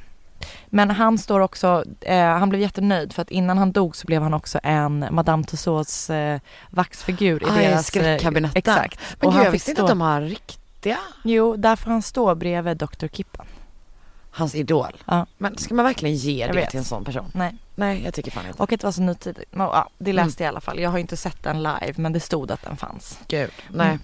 [0.66, 4.22] Men han står också, eh, han blev jättenöjd för att innan han dog så blev
[4.22, 6.40] han också en Madame Tussauds eh,
[6.70, 7.74] vaxfigur i Ah, i deras...
[7.78, 8.58] eh, skräckkabinetten.
[8.58, 9.00] Exakt.
[9.20, 10.98] Men Och gud, han jag visste inte att de har riktiga.
[11.24, 13.06] Jo, där får han stå bredvid Dr.
[13.06, 13.46] Kippen.
[14.34, 14.96] Hans idol.
[15.06, 15.26] Ja.
[15.38, 16.70] Men ska man verkligen ge Jag det vet.
[16.70, 17.30] till en sån person?
[17.34, 17.54] Nej.
[17.74, 18.62] Nej, jag tycker fan inte.
[18.62, 19.50] Och att det var så nutidigt.
[19.56, 20.26] Ja, det Mm.
[20.26, 20.80] läste jag i alla fall.
[20.80, 23.18] Jag har inte sett den live men det stod att den fanns.
[23.28, 23.86] Gud, nej.
[23.86, 23.98] Mm.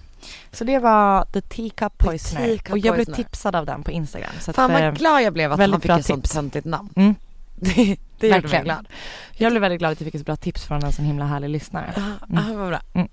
[0.51, 2.45] Så det var The Teacup Poisoner.
[2.47, 3.15] Teacup och jag blev Poisoner.
[3.23, 4.31] tipsad av den på Instagram.
[4.39, 6.33] Så Fan eh, vad glad jag blev att han fick ett sånt tips.
[6.33, 6.89] töntigt namn.
[6.95, 7.15] Mm.
[7.61, 8.87] Det, det gjorde mig glad.
[9.37, 11.49] jag blev väldigt glad att jag fick ett bra tips från en sån himla härlig
[11.49, 11.93] lyssnare.
[11.95, 12.79] Ja, ah, vad bra.
[12.93, 13.07] Mm.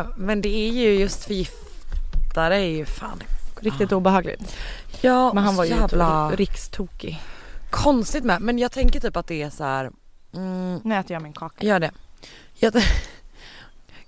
[0.00, 3.22] Eh, men det är ju just förgiftare är ju fan
[3.60, 3.96] Riktigt Ah.
[3.96, 4.56] obehagligt.
[5.00, 7.20] Ja, Men han var ju jävla rikstokig.
[7.70, 8.40] konstigt med.
[8.42, 9.90] Men jag tänker typ att det är så här.
[10.34, 11.66] Mm, Nu äter jag min kaka.
[11.66, 11.90] gör det.
[12.54, 12.72] Jag,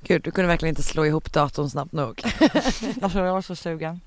[0.02, 2.22] Gud, du kunde verkligen inte slå ihop datorn snabbt nog.
[3.02, 4.00] Alltså jag var så sugen.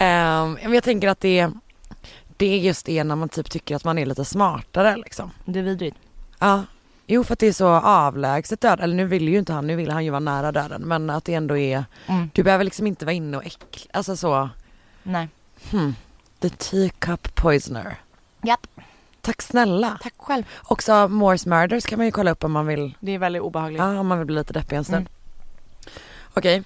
[0.00, 1.50] Ehm, men jag tänker att det,
[2.36, 5.30] det är just det när man typ tycker att man är lite smartare liksom.
[5.44, 5.96] Det är vidrigt.
[6.38, 6.62] Ja.
[7.10, 9.76] Jo för att det är så avlägset död, eller nu vill ju inte han, nu
[9.76, 12.30] vill han ju vara nära döden men att det ändå är, Mm.
[12.34, 14.48] du behöver liksom inte vara inne och äckla, alltså så,
[15.02, 15.28] Nej.
[15.70, 15.94] hmm.
[16.40, 17.98] The teacup poisoner.
[18.42, 18.66] Japp.
[19.20, 19.98] Tack snälla.
[20.02, 20.44] Tack själv.
[20.64, 23.78] Också Morse Murders kan man ju kolla upp om man vill, Det är väldigt obehagligt.
[23.78, 24.96] ja om man vill bli lite deppig en stund.
[24.96, 25.12] Mm.
[26.34, 26.62] Okej.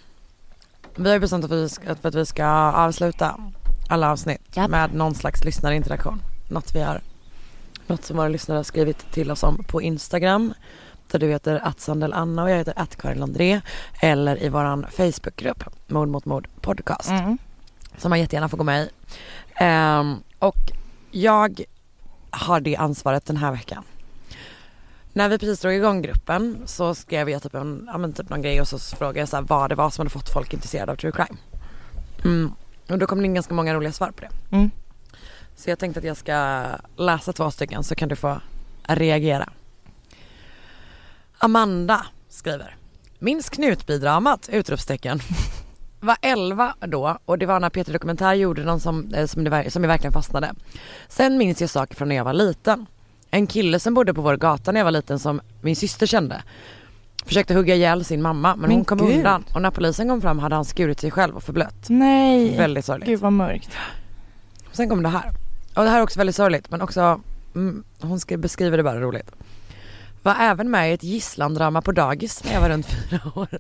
[0.97, 3.37] Vi har ju bestämt att vi ska, för att vi ska avsluta
[3.89, 4.71] alla avsnitt Japp.
[4.71, 6.23] med någon slags lyssnarinteraktion.
[6.51, 7.01] Något vi har,
[7.93, 10.55] något som våra lyssnare har skrivit till oss om på Instagram.
[11.11, 11.73] Där du heter
[12.13, 13.61] Anna och jag heter Karin Landré.
[14.01, 17.09] Eller i våran Facebookgrupp Mord mot mord podcast.
[17.09, 17.39] Mm.
[17.97, 18.91] Som man jättegärna får gå med i.
[19.55, 20.73] Ehm, och
[21.11, 21.61] jag
[22.31, 23.85] har det ansvaret den här veckan.
[25.13, 28.43] När vi precis drog igång gruppen så skrev jag typ, en, ja, men typ någon
[28.43, 30.93] grej och så frågade jag så här, vad det var som hade fått folk intresserade
[30.93, 31.39] av true crime.
[32.25, 32.53] Mm.
[32.89, 34.57] Och då kom det in ganska många roliga svar på det.
[34.57, 34.71] Mm.
[35.57, 36.65] Så jag tänkte att jag ska
[36.97, 38.41] läsa två stycken så kan du få
[38.83, 39.49] reagera.
[41.39, 42.77] Amanda skriver.
[43.19, 44.49] Minns Knutbydramat?
[44.53, 45.21] Utropstecken.
[46.01, 49.71] Var 11 då och det var när Peter Dokumentär gjorde någon som, eh, som, det,
[49.71, 50.55] som jag verkligen fastnade.
[51.09, 52.87] Sen minns jag saker från när jag var liten.
[53.31, 56.43] En kille som bodde på vår gata när jag var liten som min syster kände.
[57.27, 59.17] Försökte hugga ihjäl sin mamma men, Men hon kom gud.
[59.17, 61.87] undan och när polisen kom fram hade han skurit sig själv och förblött.
[61.89, 62.57] Nej.
[62.57, 63.09] Väldigt sorgligt.
[63.09, 63.71] Gud vad mörkt.
[64.73, 65.42] Sen kommer det här.
[65.75, 67.21] Och det här är också väldigt sorgligt men också,
[67.55, 69.31] mm, hon ska beskriva det bara roligt.
[70.23, 73.49] Var även med i ett gisslandrama på dagis när jag var runt fyra år.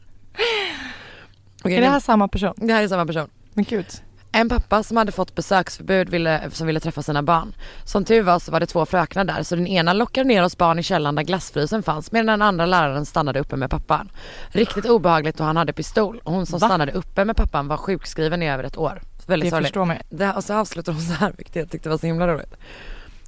[1.64, 2.54] Okej, är det här samma person?
[2.56, 3.28] det här är samma person.
[3.54, 3.86] Men gud.
[4.34, 7.54] En pappa som hade fått besöksförbud ville, som ville träffa sina barn.
[7.84, 10.58] Som tur var så var det två fröknar där så den ena lockade ner oss
[10.58, 14.10] barn i källaren där glassfrysen fanns medan den andra läraren stannade uppe med pappan.
[14.48, 16.66] Riktigt obehagligt och han hade pistol och hon som Va?
[16.68, 19.02] stannade uppe med pappan var sjukskriven i över ett år.
[19.26, 19.68] Väldigt Det sorgligt.
[19.68, 19.98] förstår ju.
[20.16, 22.54] Det och så avslutar hon så här, vilket jag tyckte var så himla roligt.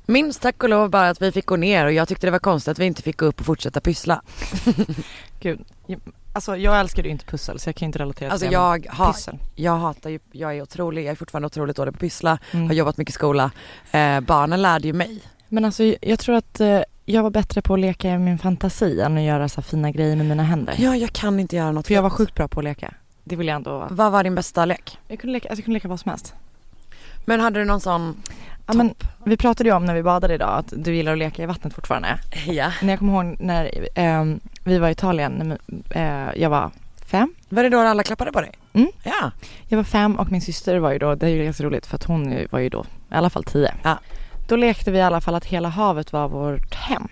[0.06, 2.38] Minns tack och lov bara att vi fick gå ner och jag tyckte det var
[2.38, 4.22] konstigt att vi inte fick gå upp och fortsätta pyssla.
[5.40, 5.60] Gud.
[6.32, 8.54] Alltså jag älskar ju inte pussel så jag kan inte relatera Alltså till det.
[8.54, 9.38] jag, har, Pyssel.
[9.54, 12.66] jag hatar ju, jag är otrolig, jag är fortfarande otroligt dålig på pyssla, Mm.
[12.66, 13.50] har jobbat mycket i skola.
[13.90, 15.20] Eh, barnen lärde ju mig.
[15.48, 19.00] Men alltså jag tror att eh, jag var bättre på att leka i min fantasi
[19.00, 20.74] än att göra så fina grejer med mina händer.
[20.78, 22.94] Ja, jag kan inte göra något För jag var sjukt bra på att leka.
[23.24, 23.86] Det vill jag ändå.
[23.90, 24.98] Vad var din bästa lek?
[25.08, 26.34] Jag kunde leka, alltså jag kunde leka vad som helst.
[27.24, 28.22] Men hade du någon sån
[28.66, 28.94] Ja, men,
[29.24, 31.74] vi pratade ju om när vi badade idag att du gillar att leka i vattnet
[31.74, 32.18] fortfarande.
[32.46, 32.72] Ja.
[32.82, 36.70] När jag kommer ihåg när ehm, vi var i Italien, när, eh, jag var
[37.06, 37.34] fem.
[37.48, 38.50] Var det då alla klappade på dig?
[38.72, 38.88] Mm.
[39.02, 39.30] Ja.
[39.68, 41.96] Jag var fem och min syster var ju då, det är ju ganska roligt för
[41.96, 43.74] att hon var ju då i alla fall tio.
[43.82, 43.98] Ja.
[44.48, 47.08] Då lekte vi i alla fall att hela havet var vårt hem.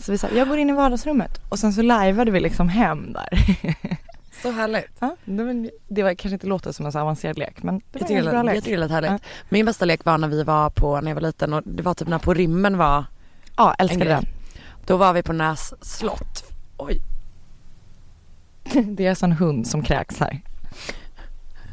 [0.00, 3.12] Så vi sa, jag går in i vardagsrummet och sen så lajvade vi liksom hem
[3.12, 3.56] där.
[4.42, 4.90] Så härligt.
[4.98, 8.00] ja, det, var, det kanske inte låter som en så avancerad lek men det Jag
[8.00, 8.56] var tycker, en det, bra lät- lek.
[8.56, 9.10] jag tycker det lät härligt.
[9.10, 9.18] Ja.
[9.48, 11.94] Min bästa lek var när vi var på, när jag var liten och det var
[11.94, 13.04] typ när På rymmen var,
[13.56, 14.24] Ja, älskade den.
[14.86, 16.44] då var vi på Näs slott.
[16.76, 17.00] Oj.
[18.84, 20.40] Det är en hund som kräks här.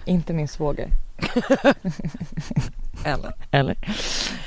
[0.05, 0.89] Inte min svåger.
[3.05, 3.33] Eller?
[3.51, 3.77] Eller?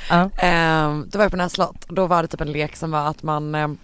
[0.09, 0.29] Ja.
[0.37, 2.91] Ehm, då var jag på Näs slott och då var det typ en lek som
[2.91, 3.77] var att man, ehm,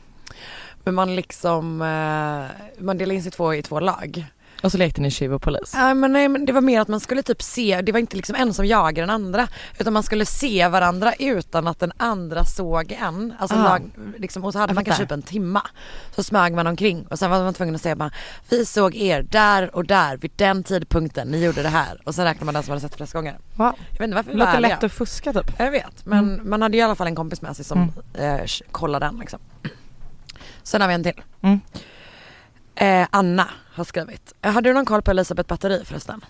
[0.85, 4.25] men man liksom, eh, man delade in sig två i två lag.
[4.63, 5.71] Och så lekte ni tjuv och polis.
[5.75, 8.15] Ja men nej men det var mer att man skulle typ se, det var inte
[8.17, 9.47] liksom en som jagade den andra
[9.79, 13.33] utan man skulle se varandra utan att den andra såg en.
[13.39, 13.63] Alltså Ah.
[13.63, 15.61] lag, liksom, och så hade man kanske typ en timma.
[16.15, 18.11] Så smög man omkring och sen var man tvungen att säga bara
[18.49, 22.01] vi såg er där och där vid den tidpunkten, ni gjorde det här.
[22.03, 23.37] Och sen räknade man den som hade sett flest gånger.
[23.55, 23.73] Wow.
[23.91, 25.51] Jag vet inte varför låter lätt att fuska typ.
[25.59, 28.39] Jag vet men man hade i alla fall en kompis med sig som eh,
[28.71, 29.39] kollade den liksom.
[30.65, 31.21] Sen har vi en till.
[31.41, 31.59] Mm.
[32.75, 34.33] Eh, Anna har skrivit.
[34.41, 36.25] Eh, Hade du någon koll på Elisabeth Batteri förresten?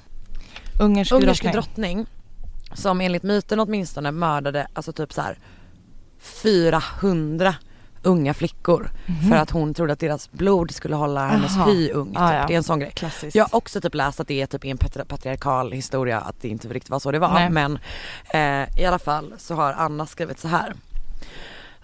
[0.80, 1.54] Ungersk, ungersk drottning.
[1.98, 2.06] drottning
[2.74, 5.40] som enligt myten åtminstone mördade alltså typ så här
[6.20, 7.56] 400
[8.04, 8.92] unga flickor
[9.30, 11.58] för att hon trodde att deras blod skulle hålla hennes.
[11.58, 11.72] Aha.
[11.72, 12.08] hy ung.
[12.08, 12.20] Typ.
[12.20, 12.46] Ah, ja.
[12.48, 12.92] Det är en sån grej.
[12.96, 13.36] Klassiskt.
[13.36, 16.48] Jag har också typ läst att det är typ en patri- patriarkal historia att det
[16.48, 17.34] inte riktigt var så det var.
[17.34, 17.50] Nej.
[17.50, 17.80] Men
[18.34, 20.74] eh, i alla fall så har Anna skrivit så här.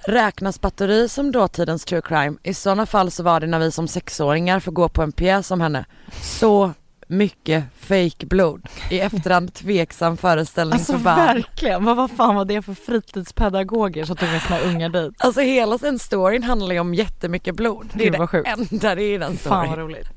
[0.06, 2.38] Räknas batteri som dåtidens true crime?
[2.44, 5.52] I sådana fall så var det när vi som sexåringar får gå på en pjäs
[5.52, 5.86] om henne.
[6.22, 6.72] Så
[7.08, 8.66] mycket fake blod.
[8.90, 11.16] I efterhand tveksam föreställning Alltså för barn.
[11.16, 15.14] verkligen, vad, vad fan var det för fritidspedagoger som tog med sina ungar dit?
[15.18, 17.90] Alltså hela den storyn handlar ju om jättemycket blod.
[17.94, 18.50] Det är Gud, det sjukt.
[18.72, 19.86] enda det är i den Fan vad storyn.
[19.86, 20.08] roligt.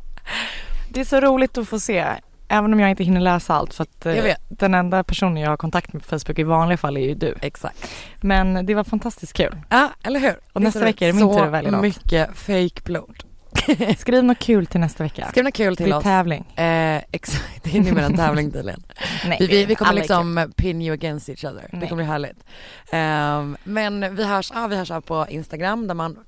[0.90, 2.06] Det är så roligt att få se,
[2.48, 5.56] även om jag inte hinner läsa allt för att eh, den enda personen jag har
[5.56, 7.34] kontakt med på Facebook i vanliga fall är ju du.
[7.40, 7.90] Exakt.
[8.20, 9.56] Men det var fantastiskt kul.
[9.70, 10.34] Ja, eller hur?
[10.52, 13.24] Och nästa vecka är det min tur att välja Så mycket fake blod.
[13.98, 15.26] Skriv något kul till nästa vecka.
[15.30, 16.02] Skriv något kul det till är oss.
[16.04, 16.44] tävling.
[16.56, 18.82] Eh, exakt, det är numera en tävling tydligen.
[19.26, 21.68] Nej, Vi, vi, vi kommer liksom pin you against each other.
[21.70, 21.88] Det Nej.
[21.88, 22.44] kommer bli härligt.
[22.90, 26.18] Ehm, men vi hörs, ja, vi hörs av på Instagram där man,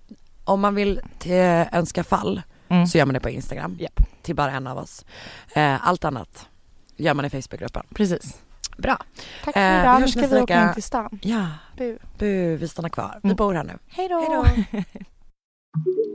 [0.45, 1.33] om man vill till,
[1.73, 2.43] önska fall.
[2.69, 2.87] Mm.
[2.87, 4.01] så gör man det på Instagram Japp.
[4.23, 5.05] till bara en av oss.
[5.55, 6.49] Eh, allt annat
[6.97, 7.83] gör man i Facebookgruppen.
[7.95, 8.41] Precis.
[8.79, 8.97] Bra.
[9.45, 9.95] Tack Eh, för vi idag.
[9.95, 11.19] Nu hörs ska vi åka in till stan.
[11.23, 11.47] Ja,
[11.77, 11.99] Bu.
[12.19, 13.21] bu, vi stannar kvar.
[13.23, 13.37] Vi Mm.
[13.37, 13.79] bor här nu.
[13.89, 14.19] Hej då.
[14.21, 14.83] Hej då.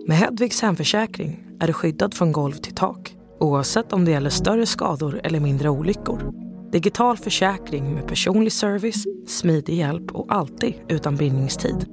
[0.08, 4.66] Med Hedvigs hemförsäkring är du skyddad från golv till tak oavsett om det gäller större
[4.66, 6.32] skador eller mindre olyckor.
[6.72, 11.86] Digital försäkring med personlig service, smidig hjälp och alltid utan bindningstid.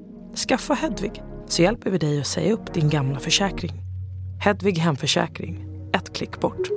[0.48, 3.72] Skaffa Hedvig så hjälper vi dig att säga upp din gamla försäkring.
[4.40, 6.68] Hedvig hemförsäkring, ett klick bort.